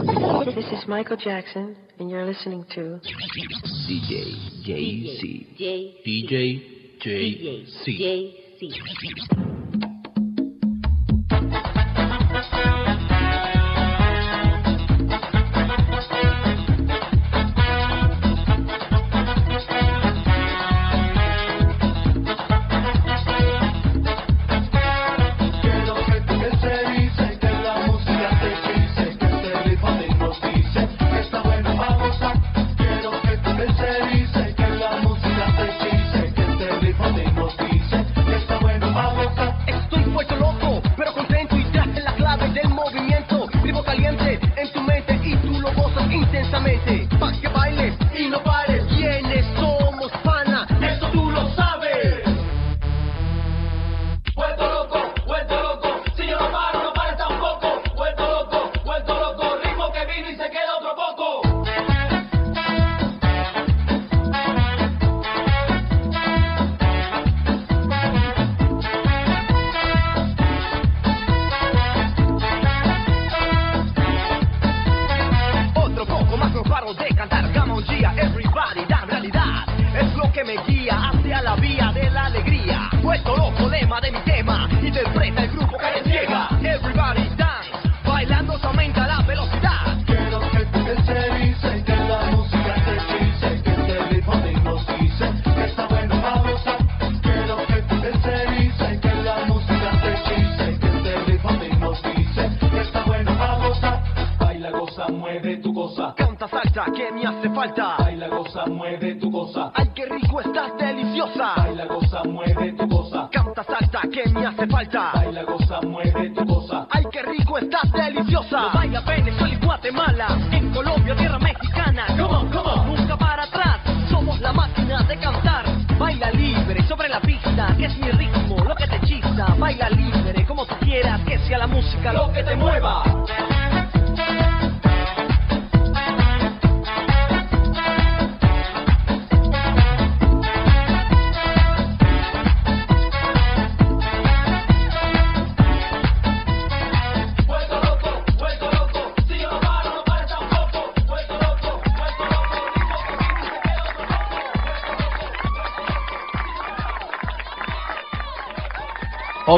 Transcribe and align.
This 0.00 0.64
is 0.72 0.88
Michael 0.88 1.18
Jackson, 1.18 1.76
and 1.98 2.08
you're 2.08 2.24
listening 2.24 2.64
to 2.74 3.00
DJ 3.86 4.34
JC. 4.64 5.58
DJ 5.58 5.94
DJ 6.06 7.04
JC. 7.04 8.00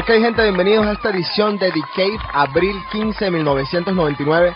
Ok, 0.03 0.09
gente, 0.09 0.43
bienvenidos 0.43 0.85
a 0.85 0.91
esta 0.91 1.11
edición 1.11 1.57
de 1.57 1.71
The 1.71 1.79
Cave, 1.95 2.17
abril 2.33 2.75
15 2.91 3.23
de 3.23 3.31
1999. 3.31 4.53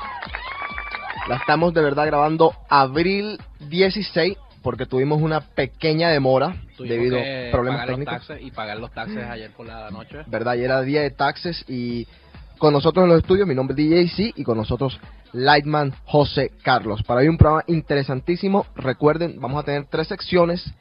La 1.30 1.36
estamos 1.38 1.74
de 1.74 1.82
verdad 1.82 2.06
grabando 2.06 2.52
abril 2.68 3.40
16 3.62 4.38
porque 4.62 4.86
tuvimos 4.86 5.22
una 5.22 5.40
pequeña 5.40 6.10
demora 6.10 6.54
Tuvimos 6.76 6.98
debido 6.98 7.18
a 7.18 7.52
problemas 7.52 7.80
pagar 7.80 7.88
técnicos. 7.88 8.14
los 8.14 8.28
taxes 8.28 8.46
y 8.46 8.52
pagar 8.52 8.78
los 8.78 8.92
taxes 8.92 9.24
ayer 9.24 9.52
por 9.52 9.68
la 9.68 9.90
noche. 9.90 10.18
¿Verdad? 10.28 10.56
Y 10.56 10.64
era 10.66 10.82
día 10.82 11.02
de 11.02 11.12
taxes 11.12 11.64
y 11.70 12.06
con 12.58 12.74
nosotros 12.74 13.04
en 13.04 13.10
los 13.12 13.20
estudios, 13.20 13.48
mi 13.48 13.56
nombre 13.56 13.72
es 13.72 13.90
DJ 13.90 14.08
C 14.10 14.34
y 14.36 14.44
con 14.44 14.58
nosotros 14.58 15.00
Lightman 15.32 15.94
José 16.04 16.52
Carlos. 16.62 17.04
Para 17.04 17.22
hoy 17.22 17.30
un 17.30 17.38
programa 17.38 17.64
interesantísimo. 17.68 18.66
Recuerden, 18.76 19.40
vamos 19.40 19.62
a 19.62 19.64
tener 19.64 19.86
tres 19.86 20.10
secciones 20.10 20.74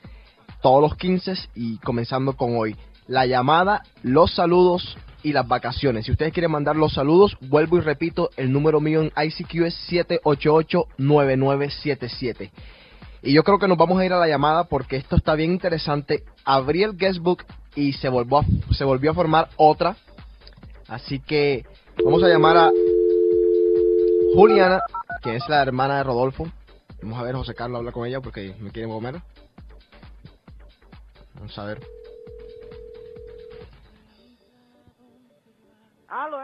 todos 0.60 0.82
los 0.82 0.96
15 0.96 1.34
y 1.54 1.78
comenzando 1.78 2.32
con 2.32 2.56
hoy. 2.56 2.74
La 3.08 3.26
llamada, 3.26 3.82
los 4.02 4.34
saludos 4.34 4.96
y 5.22 5.32
las 5.32 5.46
vacaciones. 5.46 6.06
Si 6.06 6.12
ustedes 6.12 6.32
quieren 6.32 6.50
mandar 6.50 6.74
los 6.76 6.94
saludos, 6.94 7.36
vuelvo 7.40 7.76
y 7.78 7.80
repito, 7.80 8.30
el 8.36 8.52
número 8.52 8.80
mío 8.80 9.02
en 9.02 9.12
ICQ 9.16 9.54
es 9.64 9.76
788-9977. 9.90 12.50
Y 13.22 13.32
yo 13.32 13.42
creo 13.42 13.58
que 13.58 13.66
nos 13.66 13.76
vamos 13.76 13.98
a 13.98 14.04
ir 14.04 14.12
a 14.12 14.18
la 14.18 14.28
llamada 14.28 14.62
porque 14.64 14.96
esto 14.96 15.16
está 15.16 15.34
bien 15.34 15.50
interesante. 15.52 16.22
Abrí 16.44 16.84
el 16.84 16.96
guestbook 16.96 17.44
y 17.74 17.94
se 17.94 18.08
volvió 18.08 18.38
a, 18.38 18.44
se 18.72 18.84
volvió 18.84 19.10
a 19.10 19.14
formar 19.14 19.48
otra. 19.56 19.96
Así 20.88 21.18
que 21.18 21.64
vamos 22.04 22.22
a 22.22 22.28
llamar 22.28 22.56
a 22.56 22.70
Juliana, 24.34 24.80
que 25.22 25.34
es 25.34 25.42
la 25.48 25.62
hermana 25.62 25.96
de 25.98 26.04
Rodolfo. 26.04 26.46
Vamos 27.02 27.18
a 27.18 27.22
ver, 27.22 27.34
José 27.34 27.54
Carlos 27.54 27.78
habla 27.78 27.90
con 27.90 28.06
ella 28.06 28.20
porque 28.20 28.54
me 28.60 28.70
quieren 28.70 28.90
comer. 28.90 29.20
Vamos 31.34 31.58
a 31.58 31.64
ver. 31.64 31.80
Aló, 36.08 36.38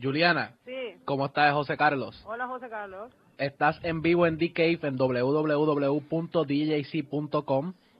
Juliana, 0.00 0.52
sí. 0.64 0.96
¿cómo 1.04 1.26
estás, 1.26 1.52
José 1.54 1.76
Carlos? 1.76 2.24
Hola, 2.26 2.46
José 2.46 2.68
Carlos. 2.68 3.12
Estás 3.38 3.78
en 3.84 4.02
vivo 4.02 4.26
en 4.26 4.36
D-Cave 4.38 4.80
en 4.82 4.96
www.djc.com 4.96 6.12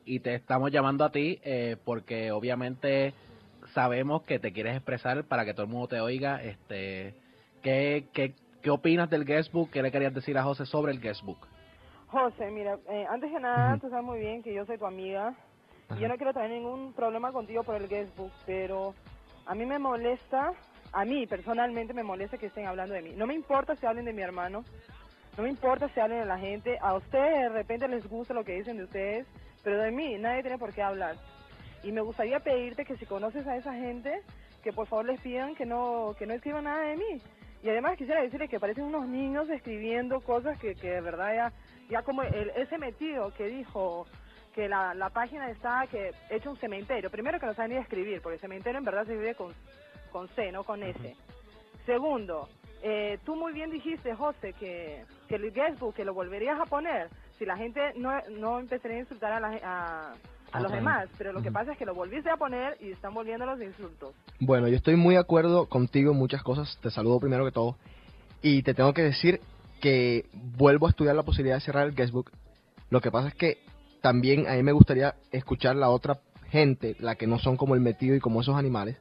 y 0.04 0.20
te 0.20 0.34
estamos 0.34 0.70
llamando 0.70 1.04
a 1.04 1.10
ti 1.10 1.40
eh, 1.42 1.76
porque 1.84 2.32
obviamente 2.32 3.14
sabemos 3.72 4.22
que 4.22 4.38
te 4.38 4.52
quieres 4.52 4.76
expresar 4.76 5.24
para 5.24 5.44
que 5.44 5.52
todo 5.54 5.64
el 5.64 5.68
mundo 5.70 5.88
te 5.88 6.00
oiga. 6.00 6.42
Este, 6.42 7.14
¿qué, 7.62 8.06
qué, 8.12 8.34
¿Qué 8.62 8.70
opinas 8.70 9.08
del 9.08 9.24
guestbook? 9.24 9.70
¿Qué 9.70 9.82
le 9.82 9.92
querías 9.92 10.12
decir 10.14 10.36
a 10.36 10.42
José 10.42 10.66
sobre 10.66 10.92
el 10.92 11.00
guestbook? 11.00 11.38
José, 12.08 12.50
mira, 12.50 12.78
eh, 12.88 13.06
antes 13.08 13.30
que 13.30 13.38
nada, 13.38 13.78
tú 13.78 13.88
sabes 13.90 14.04
muy 14.04 14.18
bien 14.18 14.42
que 14.42 14.52
yo 14.52 14.64
soy 14.66 14.78
tu 14.78 14.86
amiga 14.86 15.34
y 15.96 16.00
yo 16.00 16.08
no 16.08 16.16
quiero 16.16 16.32
tener 16.32 16.50
ningún 16.50 16.92
problema 16.92 17.32
contigo 17.32 17.62
por 17.62 17.76
el 17.76 17.88
guestbook, 17.88 18.32
pero 18.46 18.94
a 19.46 19.54
mí 19.54 19.64
me 19.64 19.78
molesta, 19.78 20.52
a 20.92 21.04
mí 21.04 21.26
personalmente 21.26 21.94
me 21.94 22.02
molesta 22.02 22.38
que 22.38 22.46
estén 22.46 22.66
hablando 22.66 22.94
de 22.94 23.02
mí. 23.02 23.12
No 23.16 23.26
me 23.26 23.34
importa 23.34 23.76
si 23.76 23.86
hablen 23.86 24.04
de 24.04 24.12
mi 24.12 24.22
hermano, 24.22 24.64
no 25.36 25.42
me 25.42 25.50
importa 25.50 25.88
si 25.88 26.00
hablen 26.00 26.20
de 26.20 26.26
la 26.26 26.38
gente, 26.38 26.78
a 26.80 26.94
ustedes 26.94 27.42
de 27.42 27.48
repente 27.50 27.88
les 27.88 28.06
gusta 28.08 28.34
lo 28.34 28.44
que 28.44 28.54
dicen 28.54 28.76
de 28.76 28.84
ustedes, 28.84 29.26
pero 29.62 29.78
de 29.78 29.90
mí 29.90 30.16
nadie 30.18 30.42
tiene 30.42 30.58
por 30.58 30.72
qué 30.72 30.82
hablar. 30.82 31.16
Y 31.82 31.92
me 31.92 32.00
gustaría 32.00 32.40
pedirte 32.40 32.84
que 32.84 32.96
si 32.96 33.06
conoces 33.06 33.46
a 33.46 33.56
esa 33.56 33.72
gente, 33.72 34.22
que 34.62 34.72
por 34.72 34.86
favor 34.88 35.06
les 35.06 35.20
pidan 35.20 35.54
que 35.54 35.64
no, 35.64 36.14
que 36.18 36.26
no 36.26 36.34
escriban 36.34 36.64
nada 36.64 36.82
de 36.82 36.96
mí. 36.96 37.22
Y 37.62 37.68
además 37.68 37.96
quisiera 37.96 38.22
decirles 38.22 38.50
que 38.50 38.60
parecen 38.60 38.84
unos 38.84 39.06
niños 39.06 39.48
escribiendo 39.48 40.20
cosas 40.20 40.58
que, 40.58 40.74
que 40.74 40.90
de 40.90 41.00
verdad 41.00 41.34
ya, 41.34 41.52
ya 41.88 42.02
como 42.02 42.22
el, 42.22 42.50
ese 42.56 42.78
metido 42.78 43.32
que 43.34 43.46
dijo 43.46 44.06
que 44.54 44.68
la, 44.68 44.94
la 44.94 45.10
página 45.10 45.50
está 45.50 45.86
que 45.88 46.12
hecho 46.30 46.50
un 46.50 46.56
cementerio. 46.56 47.10
Primero 47.10 47.38
que 47.38 47.46
no 47.46 47.54
saben 47.54 47.72
ni 47.72 47.76
escribir, 47.78 48.20
porque 48.22 48.38
cementerio 48.38 48.78
en 48.78 48.84
verdad 48.84 49.06
se 49.06 49.12
escribe 49.12 49.34
con, 49.34 49.52
con 50.08 50.28
C, 50.28 50.52
no 50.52 50.64
con 50.64 50.82
S. 50.82 51.16
Segundo, 51.86 52.48
eh, 52.82 53.18
tú 53.24 53.34
muy 53.36 53.52
bien 53.52 53.70
dijiste, 53.70 54.14
José, 54.14 54.52
que, 54.52 55.04
que 55.28 55.36
el 55.36 55.52
guestbook, 55.52 55.94
que 55.94 56.04
lo 56.04 56.14
volverías 56.14 56.58
a 56.60 56.66
poner 56.66 57.08
si 57.38 57.46
la 57.46 57.56
gente 57.56 57.80
no, 57.96 58.10
no 58.38 58.58
empezaría 58.58 58.98
a 58.98 59.00
insultar 59.00 59.32
a, 59.32 59.40
la, 59.40 59.60
a, 59.62 60.14
a 60.52 60.60
los 60.60 60.72
demás. 60.72 61.08
Pero 61.16 61.32
lo 61.32 61.40
que 61.40 61.52
pasa 61.52 61.72
es 61.72 61.78
que 61.78 61.86
lo 61.86 61.94
volviste 61.94 62.30
a 62.30 62.36
poner 62.36 62.76
y 62.80 62.90
están 62.90 63.14
volviendo 63.14 63.46
los 63.46 63.60
insultos. 63.60 64.14
Bueno, 64.40 64.68
yo 64.68 64.76
estoy 64.76 64.96
muy 64.96 65.14
de 65.14 65.20
acuerdo 65.20 65.66
contigo 65.66 66.12
en 66.12 66.18
muchas 66.18 66.42
cosas. 66.42 66.78
Te 66.82 66.90
saludo 66.90 67.20
primero 67.20 67.44
que 67.44 67.52
todo. 67.52 67.76
Y 68.42 68.62
te 68.62 68.74
tengo 68.74 68.92
que 68.92 69.02
decir 69.02 69.40
que 69.80 70.26
vuelvo 70.32 70.86
a 70.86 70.90
estudiar 70.90 71.14
la 71.14 71.22
posibilidad 71.22 71.56
de 71.56 71.60
cerrar 71.60 71.86
el 71.86 71.94
guestbook. 71.94 72.32
Lo 72.90 73.00
que 73.00 73.10
pasa 73.10 73.28
es 73.28 73.34
que 73.34 73.58
también 74.00 74.48
a 74.48 74.54
mí 74.54 74.62
me 74.62 74.72
gustaría 74.72 75.14
escuchar 75.30 75.76
la 75.76 75.90
otra 75.90 76.20
gente, 76.48 76.96
la 76.98 77.14
que 77.16 77.26
no 77.26 77.38
son 77.38 77.56
como 77.56 77.74
el 77.74 77.80
metido 77.80 78.16
y 78.16 78.20
como 78.20 78.40
esos 78.40 78.56
animales, 78.56 78.96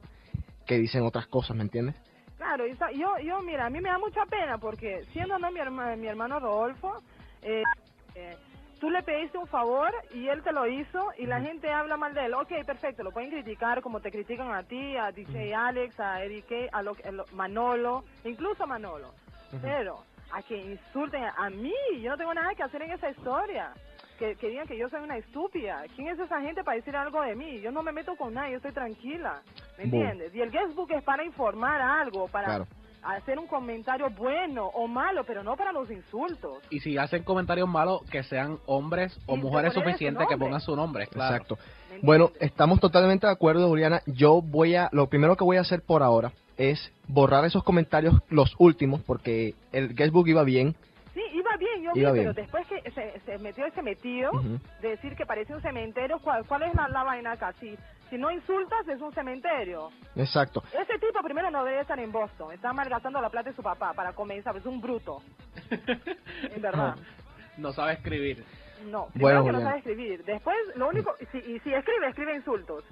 que 0.67 0.77
dicen 0.77 1.03
otras 1.05 1.27
cosas, 1.27 1.55
¿me 1.55 1.63
entiendes? 1.63 1.95
Claro, 2.37 2.65
yo, 2.67 3.17
yo, 3.23 3.41
mira, 3.41 3.65
a 3.65 3.69
mí 3.69 3.81
me 3.81 3.89
da 3.89 3.97
mucha 3.97 4.25
pena 4.25 4.57
porque 4.59 5.03
siendo 5.11 5.39
no 5.39 5.49
mi, 5.51 5.59
herma- 5.59 5.95
mi 5.95 6.07
hermano 6.07 6.39
Rodolfo, 6.39 7.01
eh, 7.41 7.63
eh, 8.13 8.37
tú 8.79 8.89
le 8.91 9.01
pediste 9.01 9.37
un 9.39 9.47
favor 9.47 9.91
y 10.13 10.27
él 10.27 10.43
te 10.43 10.51
lo 10.51 10.67
hizo 10.67 11.09
y 11.17 11.25
la 11.25 11.41
gente 11.41 11.71
habla 11.71 11.97
mal 11.97 12.13
de 12.13 12.25
él. 12.25 12.33
Ok, 12.35 12.51
perfecto, 12.65 13.01
lo 13.01 13.11
pueden 13.11 13.31
criticar 13.31 13.81
como 13.81 14.01
te 14.01 14.11
critican 14.11 14.51
a 14.53 14.61
ti, 14.63 14.95
a 14.97 15.11
DJ 15.11 15.55
Alex, 15.55 15.99
a 15.99 16.23
Eric, 16.23 16.45
a 16.71 16.83
lo- 16.83 16.95
a 17.03 17.11
lo- 17.11 17.25
Manolo, 17.33 18.03
incluso 18.23 18.63
a 18.63 18.67
Manolo. 18.67 19.13
Pero 19.61 20.03
a 20.31 20.41
que 20.43 20.57
insulten 20.57 21.23
a, 21.23 21.31
a 21.37 21.49
mí, 21.49 21.73
yo 22.01 22.11
no 22.11 22.17
tengo 22.17 22.33
nada 22.33 22.53
que 22.53 22.61
hacer 22.63 22.81
en 22.83 22.91
esa 22.91 23.09
historia. 23.09 23.71
Que, 24.17 24.35
que 24.35 24.49
digan 24.49 24.67
que 24.67 24.77
yo 24.77 24.89
soy 24.89 25.01
una 25.03 25.17
estúpida. 25.17 25.83
¿Quién 25.95 26.07
es 26.07 26.19
esa 26.19 26.41
gente 26.41 26.63
para 26.63 26.77
decir 26.77 26.95
algo 26.95 27.21
de 27.21 27.35
mí? 27.35 27.59
Yo 27.61 27.71
no 27.71 27.83
me 27.83 27.91
meto 27.91 28.15
con 28.15 28.33
nadie, 28.33 28.51
yo 28.51 28.57
estoy 28.57 28.71
tranquila. 28.71 29.41
¿Me 29.77 29.85
Boom. 29.85 30.01
entiendes? 30.01 30.33
Y 30.35 30.41
el 30.41 30.49
guestbook 30.51 30.91
es 30.91 31.03
para 31.03 31.23
informar 31.23 31.79
algo, 31.81 32.27
para 32.27 32.45
Claro. 32.47 32.67
hacer 33.03 33.37
un 33.37 33.45
comentario 33.47 34.09
bueno 34.09 34.65
o 34.65 34.87
malo, 34.87 35.23
pero 35.23 35.43
no 35.43 35.55
para 35.55 35.71
los 35.71 35.89
insultos. 35.91 36.63
Y 36.71 36.79
si 36.79 36.97
hacen 36.97 37.23
comentarios 37.23 37.69
malos, 37.69 38.01
que 38.09 38.23
sean 38.23 38.57
hombres 38.65 39.17
o 39.27 39.37
mujeres 39.37 39.73
suficientes 39.73 40.27
que 40.27 40.35
pongan 40.37 40.61
su 40.61 40.75
nombre, 40.75 41.05
claro. 41.07 41.35
Exacto. 41.35 41.59
¿me 41.91 41.99
Bueno, 41.99 42.31
estamos 42.39 42.79
totalmente 42.79 43.27
de 43.27 43.33
acuerdo, 43.33 43.67
Juliana. 43.67 44.01
Yo 44.07 44.41
voy 44.41 44.75
a, 44.75 44.89
lo 44.91 45.07
primero 45.07 45.35
que 45.37 45.43
voy 45.43 45.57
a 45.57 45.61
hacer 45.61 45.81
por 45.83 46.01
ahora 46.01 46.31
es 46.57 46.91
borrar 47.07 47.45
esos 47.45 47.63
comentarios, 47.63 48.15
los 48.29 48.55
últimos, 48.57 49.01
porque 49.01 49.53
el 49.71 49.93
guestbook 49.95 50.27
iba 50.27 50.43
bien. 50.43 50.75
Iba 51.57 51.71
bien, 51.73 51.83
yo 51.83 51.91
Iba 51.95 52.11
vi, 52.11 52.19
bien. 52.19 52.33
pero 52.33 52.33
después 52.33 52.67
que 52.67 52.91
se, 52.91 53.19
se 53.25 53.37
metió 53.39 53.65
ese 53.65 53.81
metido, 53.81 54.31
de 54.81 54.89
decir 54.89 55.15
que 55.15 55.25
parece 55.25 55.53
un 55.53 55.61
cementerio, 55.61 56.19
¿cuál, 56.19 56.45
cuál 56.45 56.63
es 56.63 56.73
la, 56.75 56.87
la 56.89 57.03
vaina 57.03 57.31
acá? 57.33 57.53
Si, 57.59 57.77
si 58.09 58.17
no 58.17 58.31
insultas, 58.31 58.87
es 58.87 59.01
un 59.01 59.13
cementerio. 59.13 59.89
Exacto. 60.15 60.63
Ese 60.71 60.97
tipo 60.99 61.21
primero 61.23 61.51
no 61.51 61.59
debería 61.59 61.81
estar 61.81 61.99
en 61.99 62.11
Boston, 62.11 62.53
está 62.53 62.73
malgastando 62.73 63.21
la 63.21 63.29
plata 63.29 63.49
de 63.49 63.55
su 63.55 63.63
papá 63.63 63.93
para 63.93 64.13
comenzar, 64.13 64.55
es 64.55 64.65
un 64.65 64.79
bruto. 64.81 65.21
en 65.71 66.61
verdad. 66.61 66.95
No 67.57 67.73
sabe 67.73 67.93
escribir. 67.93 68.43
No, 68.91 69.07
Bueno, 69.15 69.43
que 69.43 69.51
no 69.51 69.61
sabe 69.61 69.79
escribir. 69.79 70.23
Después, 70.23 70.55
lo 70.75 70.87
único, 70.89 71.15
si, 71.31 71.39
y 71.39 71.59
si 71.59 71.73
escribe, 71.73 72.07
escribe 72.09 72.35
insultos. 72.35 72.83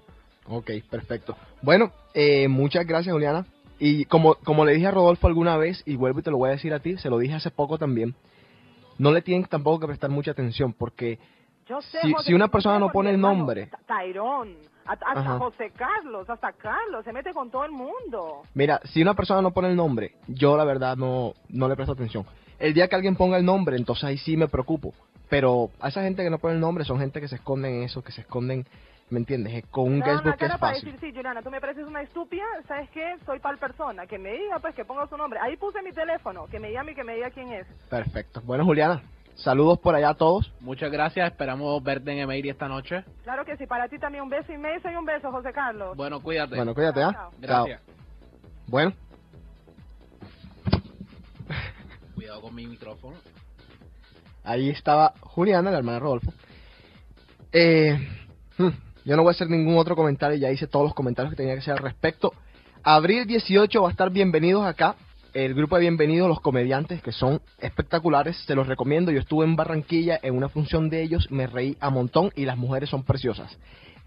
Ok, 0.48 0.72
perfecto. 0.90 1.36
Bueno, 1.62 1.92
eh, 2.14 2.48
muchas 2.48 2.86
gracias, 2.86 3.14
Juliana. 3.14 3.46
Y 3.78 4.06
como, 4.06 4.36
como 4.36 4.66
le 4.66 4.74
dije 4.74 4.88
a 4.88 4.92
Rodolfo 4.92 5.28
alguna 5.28 5.58
vez, 5.58 5.84
y 5.86 5.96
vuelvo 5.96 6.20
y 6.20 6.24
te 6.24 6.32
lo 6.32 6.38
voy 6.38 6.50
a 6.50 6.54
decir 6.54 6.74
a 6.74 6.80
ti, 6.80 6.98
se 6.98 7.10
lo 7.10 7.18
dije 7.20 7.36
hace 7.36 7.52
poco 7.52 7.78
también, 7.78 8.16
no 8.98 9.12
le 9.12 9.22
tienen 9.22 9.46
tampoco 9.48 9.82
que 9.82 9.88
prestar 9.88 10.10
mucha 10.10 10.32
atención, 10.32 10.74
porque 10.74 11.20
Yo 11.68 11.82
sé, 11.82 12.00
Si- 12.04 12.12
José, 12.14 12.28
si 12.28 12.34
una 12.36 12.48
persona 12.50 12.78
no 12.78 12.90
pone 12.92 13.10
el 13.10 13.20
nombre. 13.20 13.66
Ta- 13.68 13.80
Tairón, 13.88 14.56
hasta, 14.86 15.06
hasta 15.08 15.20
Ajá. 15.20 15.38
José 15.40 15.72
Carlos, 15.76 16.30
hasta 16.30 16.54
Carlos, 16.54 17.04
se 17.04 17.12
mete 17.12 17.34
con 17.34 17.50
todo 17.50 17.66
el 17.66 17.72
mundo. 17.72 18.44
Mira, 18.54 18.80
si 18.84 19.02
una 19.02 19.16
persona 19.16 19.42
no 19.42 19.50
pone 19.52 19.70
el 19.70 19.76
nombre, 19.76 20.14
yo 20.28 20.56
la 20.58 20.64
verdad 20.64 20.96
no, 20.96 21.34
no 21.50 21.68
le 21.68 21.76
presto 21.76 21.94
atención. 21.94 22.24
El 22.60 22.74
día 22.76 22.88
que 22.88 22.96
alguien 22.96 23.16
ponga 23.16 23.38
el 23.38 23.46
nombre, 23.46 23.78
entonces 23.78 24.04
ahí 24.04 24.18
sí 24.20 24.38
me 24.38 24.48
preocupo. 24.48 24.94
Pero 25.28 25.72
a 25.80 25.88
esa 25.88 26.04
gente 26.04 26.24
que 26.24 26.30
no 26.30 26.38
pone 26.38 26.54
el 26.54 26.60
nombre 26.62 26.86
son 26.86 27.00
gente 27.00 27.20
que 27.20 27.28
se 27.28 27.36
esconden 27.38 27.74
en 27.74 27.84
eso, 27.84 28.04
que 28.04 28.12
se 28.12 28.22
esconden, 28.22 28.68
¿me 29.10 29.20
entiendes? 29.20 29.54
Es 29.54 29.66
Con 29.68 29.86
un 29.94 30.00
la 30.00 30.06
guestbook 30.06 30.36
que 30.38 30.46
es 30.46 30.52
para 30.58 30.74
fácil. 30.74 30.92
decir, 30.92 31.00
sí, 31.10 31.16
Juliana, 31.16 31.42
tú 31.42 31.52
me 31.52 31.62
pareces 31.62 31.86
una 31.86 32.02
estúpida, 32.02 32.44
¿sabes 32.68 32.90
qué? 32.92 33.16
Soy 33.26 33.40
tal 33.40 33.58
persona, 33.58 34.06
que 34.08 34.18
me 34.18 34.32
diga, 34.34 34.60
pues, 34.60 34.74
que 34.76 34.86
ponga 34.86 35.08
su 35.08 35.18
nombre. 35.18 35.40
Ahí 35.42 35.56
puse 35.58 35.82
mi 35.82 35.92
teléfono, 35.92 36.48
que 36.48 36.60
me 36.60 36.72
llame 36.72 36.92
y 36.94 36.96
que 36.96 37.04
me 37.04 37.16
diga 37.16 37.30
quién 37.30 37.52
es. 37.54 37.68
Perfecto. 37.90 38.42
Bueno, 38.44 38.66
Juliana, 38.66 39.02
saludos 39.36 39.80
por 39.80 39.96
allá 39.96 40.10
a 40.10 40.14
todos. 40.16 40.54
Muchas 40.60 40.92
gracias, 40.92 41.32
esperamos 41.32 41.82
verte 41.84 42.12
en 42.12 42.20
Emery 42.20 42.50
esta 42.50 42.68
noche. 42.68 43.04
Claro 43.24 43.46
que 43.46 43.56
sí, 43.58 43.66
para 43.68 43.88
ti 43.88 44.00
también 44.00 44.24
un 44.24 44.30
beso 44.30 44.52
y 44.52 44.56
y 44.56 44.96
un 44.96 45.06
beso, 45.06 45.32
José 45.32 45.52
Carlos. 45.54 45.96
Bueno, 45.96 46.22
cuídate. 46.22 46.56
Bueno, 46.56 46.74
cuídate, 46.74 47.04
¿ah? 47.04 47.12
Chao, 47.12 47.32
gracias. 47.40 47.82
Chao. 47.86 47.96
Bueno, 48.68 48.94
Cuidado 52.16 52.42
con 52.42 52.56
mi 52.56 52.66
micrófono. 52.66 53.18
ahí 54.44 54.70
estaba 54.70 55.14
Juliana, 55.20 55.70
la 55.70 55.78
hermana 55.78 55.98
de 55.98 56.00
Rodolfo. 56.00 56.34
Eh, 57.52 57.98
hmm, 58.58 58.70
yo 59.06 59.16
no 59.16 59.22
voy 59.22 59.30
a 59.30 59.32
hacer 59.32 59.50
ningún 59.50 59.78
otro 59.78 59.96
comentario, 59.96 60.36
ya 60.36 60.52
hice 60.52 60.66
todos 60.66 60.86
los 60.86 60.96
comentarios 60.96 61.32
que 61.32 61.38
tenía 61.38 61.54
que 61.54 61.60
hacer 61.60 61.74
al 61.74 61.80
respecto. 61.80 62.34
Abril 62.84 63.28
18 63.28 63.82
va 63.82 63.88
a 63.88 63.92
estar 63.92 64.10
bienvenidos 64.10 64.66
acá. 64.66 64.96
El 65.34 65.54
grupo 65.54 65.76
de 65.76 65.82
bienvenidos, 65.82 66.28
los 66.28 66.40
comediantes, 66.40 67.04
que 67.04 67.12
son 67.12 67.42
espectaculares, 67.60 68.38
se 68.48 68.56
los 68.56 68.68
recomiendo. 68.68 69.12
Yo 69.12 69.20
estuve 69.20 69.46
en 69.46 69.56
Barranquilla 69.56 70.20
en 70.24 70.36
una 70.36 70.50
función 70.50 70.90
de 70.90 71.04
ellos, 71.04 71.30
me 71.30 71.46
reí 71.46 71.78
a 71.80 71.90
montón 71.92 72.32
y 72.36 72.46
las 72.46 72.58
mujeres 72.58 72.90
son 72.90 73.04
preciosas. 73.04 73.56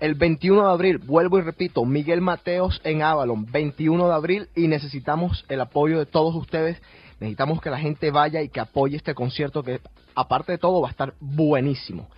El 0.01 0.15
21 0.15 0.65
de 0.65 0.71
abril, 0.73 0.99
vuelvo 0.99 1.39
y 1.39 1.43
repito, 1.43 1.85
Miguel 1.85 2.21
Mateos 2.21 2.81
en 2.83 3.03
Avalon, 3.03 3.47
21 3.47 4.09
de 4.09 4.15
abril, 4.15 4.49
y 4.57 4.67
necesitamos 4.67 5.45
el 5.49 5.61
apoyo 5.61 5.99
de 5.99 6.07
todos 6.07 6.35
ustedes. 6.35 6.81
Necesitamos 7.21 7.61
que 7.61 7.71
la 7.71 7.79
gente 7.79 8.11
vaya 8.11 8.43
y 8.43 8.49
que 8.49 8.61
apoye 8.61 8.97
este 8.97 9.15
concierto 9.15 9.63
que, 9.63 9.81
aparte 10.15 10.53
de 10.53 10.59
todo, 10.59 10.81
va 10.81 10.89
a 10.89 10.93
estar 10.93 11.15
buenísimo. 11.21 12.09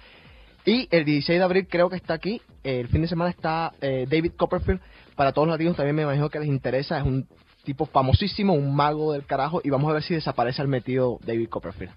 Y 0.71 0.87
el 0.93 1.05
16 1.05 1.41
de 1.41 1.45
abril 1.45 1.67
creo 1.69 1.91
que 1.91 1.97
está 1.97 2.15
aquí. 2.15 2.41
El 2.63 2.87
fin 2.87 3.03
de 3.03 3.09
semana 3.09 3.31
está 3.31 3.73
eh, 3.81 4.07
David 4.09 4.35
Copperfield. 4.37 4.81
Para 5.17 5.33
todos 5.33 5.49
los 5.49 5.55
latinos 5.55 5.77
también 5.77 5.97
me 5.97 6.03
imagino 6.03 6.31
que 6.31 6.39
les 6.39 6.47
interesa. 6.47 6.97
Es 6.97 7.05
un 7.05 7.27
tipo 7.65 7.87
famosísimo, 7.87 8.55
un 8.55 8.73
mago 8.73 9.13
del 9.13 9.27
carajo. 9.27 9.61
Y 9.65 9.71
vamos 9.71 9.91
a 9.91 9.95
ver 9.95 10.05
si 10.05 10.15
desaparece 10.15 10.63
el 10.63 10.69
metido 10.69 11.19
David 11.27 11.49
Copperfield. 11.49 11.91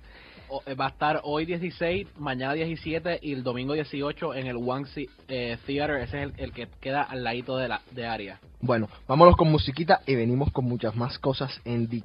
Eh, 0.66 0.74
va 0.74 0.88
a 0.88 0.90
estar 0.90 1.22
hoy 1.24 1.46
16, 1.46 2.18
mañana 2.18 2.54
17 2.54 3.20
y 3.22 3.34
el 3.34 3.44
domingo 3.44 3.74
18 3.74 4.34
en 4.34 4.48
el 4.48 4.56
One 4.56 4.88
eh, 5.28 5.56
Theater. 5.68 5.98
Ese 5.98 6.18
es 6.18 6.24
el, 6.24 6.34
el 6.38 6.52
que 6.52 6.68
queda 6.81 7.04
al 7.04 7.24
ladito 7.24 7.56
de 7.58 7.68
la 7.68 7.81
de 7.92 8.08
área. 8.08 8.40
Bueno, 8.60 8.90
vámonos 9.08 9.36
con 9.36 9.52
musiquita 9.52 10.02
y 10.08 10.16
venimos 10.16 10.52
con 10.52 10.66
muchas 10.66 10.96
más 10.96 11.20
cosas 11.20 11.62
en 11.64 11.88
The 11.88 12.02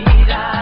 realidad. 0.00 0.53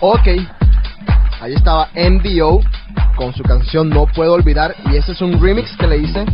Ok, 0.00 0.28
ahí 1.40 1.54
estaba 1.54 1.88
MDO 1.96 2.60
con 3.16 3.34
su 3.34 3.42
canción 3.42 3.90
No 3.90 4.06
Puedo 4.06 4.34
Olvidar 4.34 4.76
y 4.92 4.96
ese 4.96 5.10
es 5.10 5.20
un 5.20 5.42
remix 5.42 5.76
que 5.76 5.88
le 5.88 5.98
hice. 5.98 6.24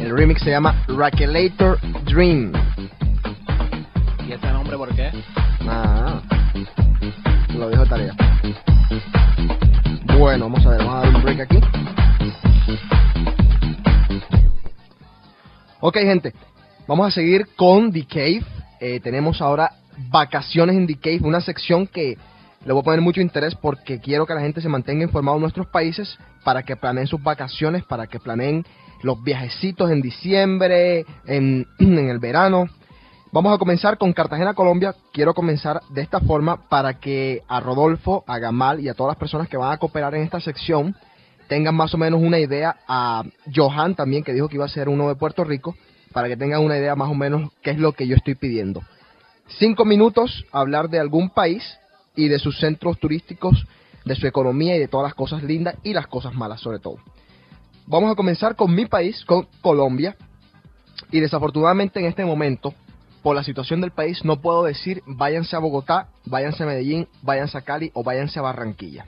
El 0.00 0.16
remix 0.16 0.40
se 0.40 0.48
llama 0.48 0.82
Rackelator 0.88 1.78
Dream. 2.06 2.52
¿Y 4.26 4.32
ese 4.32 4.46
nombre 4.50 4.78
por 4.78 4.94
qué? 4.94 5.10
Ah, 5.68 6.22
lo 7.54 7.68
dejo 7.68 7.82
de 7.82 7.88
tarea. 7.90 8.14
Bueno, 10.18 10.46
vamos 10.46 10.64
a 10.64 10.70
ver, 10.70 10.78
vamos 10.78 10.94
a 10.94 11.06
dar 11.06 11.16
un 11.16 11.22
break 11.22 11.40
aquí. 11.40 11.60
Ok, 15.80 15.96
gente, 15.98 16.32
vamos 16.86 17.08
a 17.08 17.10
seguir 17.10 17.46
con 17.56 17.92
The 17.92 18.06
Cave. 18.06 18.42
Eh, 18.80 19.00
tenemos 19.00 19.42
ahora 19.42 19.72
vacaciones 20.10 20.76
en 20.76 21.24
una 21.24 21.40
sección 21.40 21.86
que 21.86 22.18
le 22.64 22.72
voy 22.72 22.80
a 22.80 22.84
poner 22.84 23.00
mucho 23.00 23.20
interés 23.20 23.54
porque 23.54 24.00
quiero 24.00 24.26
que 24.26 24.34
la 24.34 24.40
gente 24.40 24.60
se 24.60 24.68
mantenga 24.68 25.04
informada 25.04 25.36
en 25.36 25.42
nuestros 25.42 25.66
países 25.68 26.18
para 26.44 26.62
que 26.62 26.76
planeen 26.76 27.06
sus 27.06 27.22
vacaciones, 27.22 27.84
para 27.84 28.06
que 28.06 28.20
planeen 28.20 28.66
los 29.02 29.22
viajecitos 29.22 29.90
en 29.90 30.02
diciembre, 30.02 31.06
en, 31.26 31.66
en 31.78 32.10
el 32.10 32.18
verano. 32.18 32.66
Vamos 33.32 33.54
a 33.54 33.58
comenzar 33.58 33.96
con 33.96 34.12
Cartagena, 34.12 34.54
Colombia. 34.54 34.94
Quiero 35.12 35.34
comenzar 35.34 35.80
de 35.90 36.02
esta 36.02 36.20
forma 36.20 36.68
para 36.68 36.98
que 36.98 37.42
a 37.48 37.60
Rodolfo, 37.60 38.24
a 38.26 38.38
Gamal 38.38 38.80
y 38.80 38.88
a 38.88 38.94
todas 38.94 39.12
las 39.12 39.18
personas 39.18 39.48
que 39.48 39.56
van 39.56 39.72
a 39.72 39.78
cooperar 39.78 40.14
en 40.14 40.22
esta 40.22 40.40
sección 40.40 40.96
tengan 41.48 41.74
más 41.74 41.94
o 41.94 41.98
menos 41.98 42.20
una 42.20 42.38
idea. 42.38 42.76
A 42.88 43.22
Johan 43.54 43.94
también, 43.94 44.24
que 44.24 44.32
dijo 44.32 44.48
que 44.48 44.56
iba 44.56 44.64
a 44.64 44.68
ser 44.68 44.88
uno 44.88 45.08
de 45.08 45.14
Puerto 45.14 45.44
Rico, 45.44 45.76
para 46.12 46.28
que 46.28 46.36
tengan 46.36 46.62
una 46.62 46.76
idea 46.76 46.96
más 46.96 47.08
o 47.08 47.14
menos 47.14 47.52
qué 47.62 47.70
es 47.70 47.78
lo 47.78 47.92
que 47.92 48.06
yo 48.06 48.16
estoy 48.16 48.34
pidiendo. 48.34 48.82
Cinco 49.58 49.84
minutos, 49.84 50.44
hablar 50.52 50.88
de 50.88 50.98
algún 50.98 51.30
país 51.30 51.78
y 52.16 52.28
de 52.28 52.38
sus 52.38 52.58
centros 52.58 52.98
turísticos, 52.98 53.66
de 54.04 54.14
su 54.14 54.26
economía 54.26 54.76
y 54.76 54.78
de 54.78 54.88
todas 54.88 55.04
las 55.04 55.14
cosas 55.14 55.42
lindas 55.42 55.76
y 55.82 55.92
las 55.92 56.06
cosas 56.06 56.34
malas 56.34 56.60
sobre 56.60 56.78
todo. 56.78 56.96
Vamos 57.86 58.12
a 58.12 58.14
comenzar 58.14 58.56
con 58.56 58.74
mi 58.74 58.86
país, 58.86 59.24
con 59.24 59.48
Colombia. 59.60 60.16
Y 61.10 61.20
desafortunadamente 61.20 61.98
en 61.98 62.06
este 62.06 62.24
momento 62.24 62.74
por 63.22 63.34
la 63.34 63.42
situación 63.42 63.80
del 63.80 63.90
país, 63.90 64.24
no 64.24 64.40
puedo 64.40 64.64
decir 64.64 65.02
váyanse 65.06 65.56
a 65.56 65.58
Bogotá, 65.58 66.08
váyanse 66.24 66.62
a 66.62 66.66
Medellín, 66.66 67.08
váyanse 67.22 67.58
a 67.58 67.62
Cali 67.62 67.90
o 67.94 68.02
váyanse 68.02 68.38
a 68.38 68.42
Barranquilla. 68.42 69.06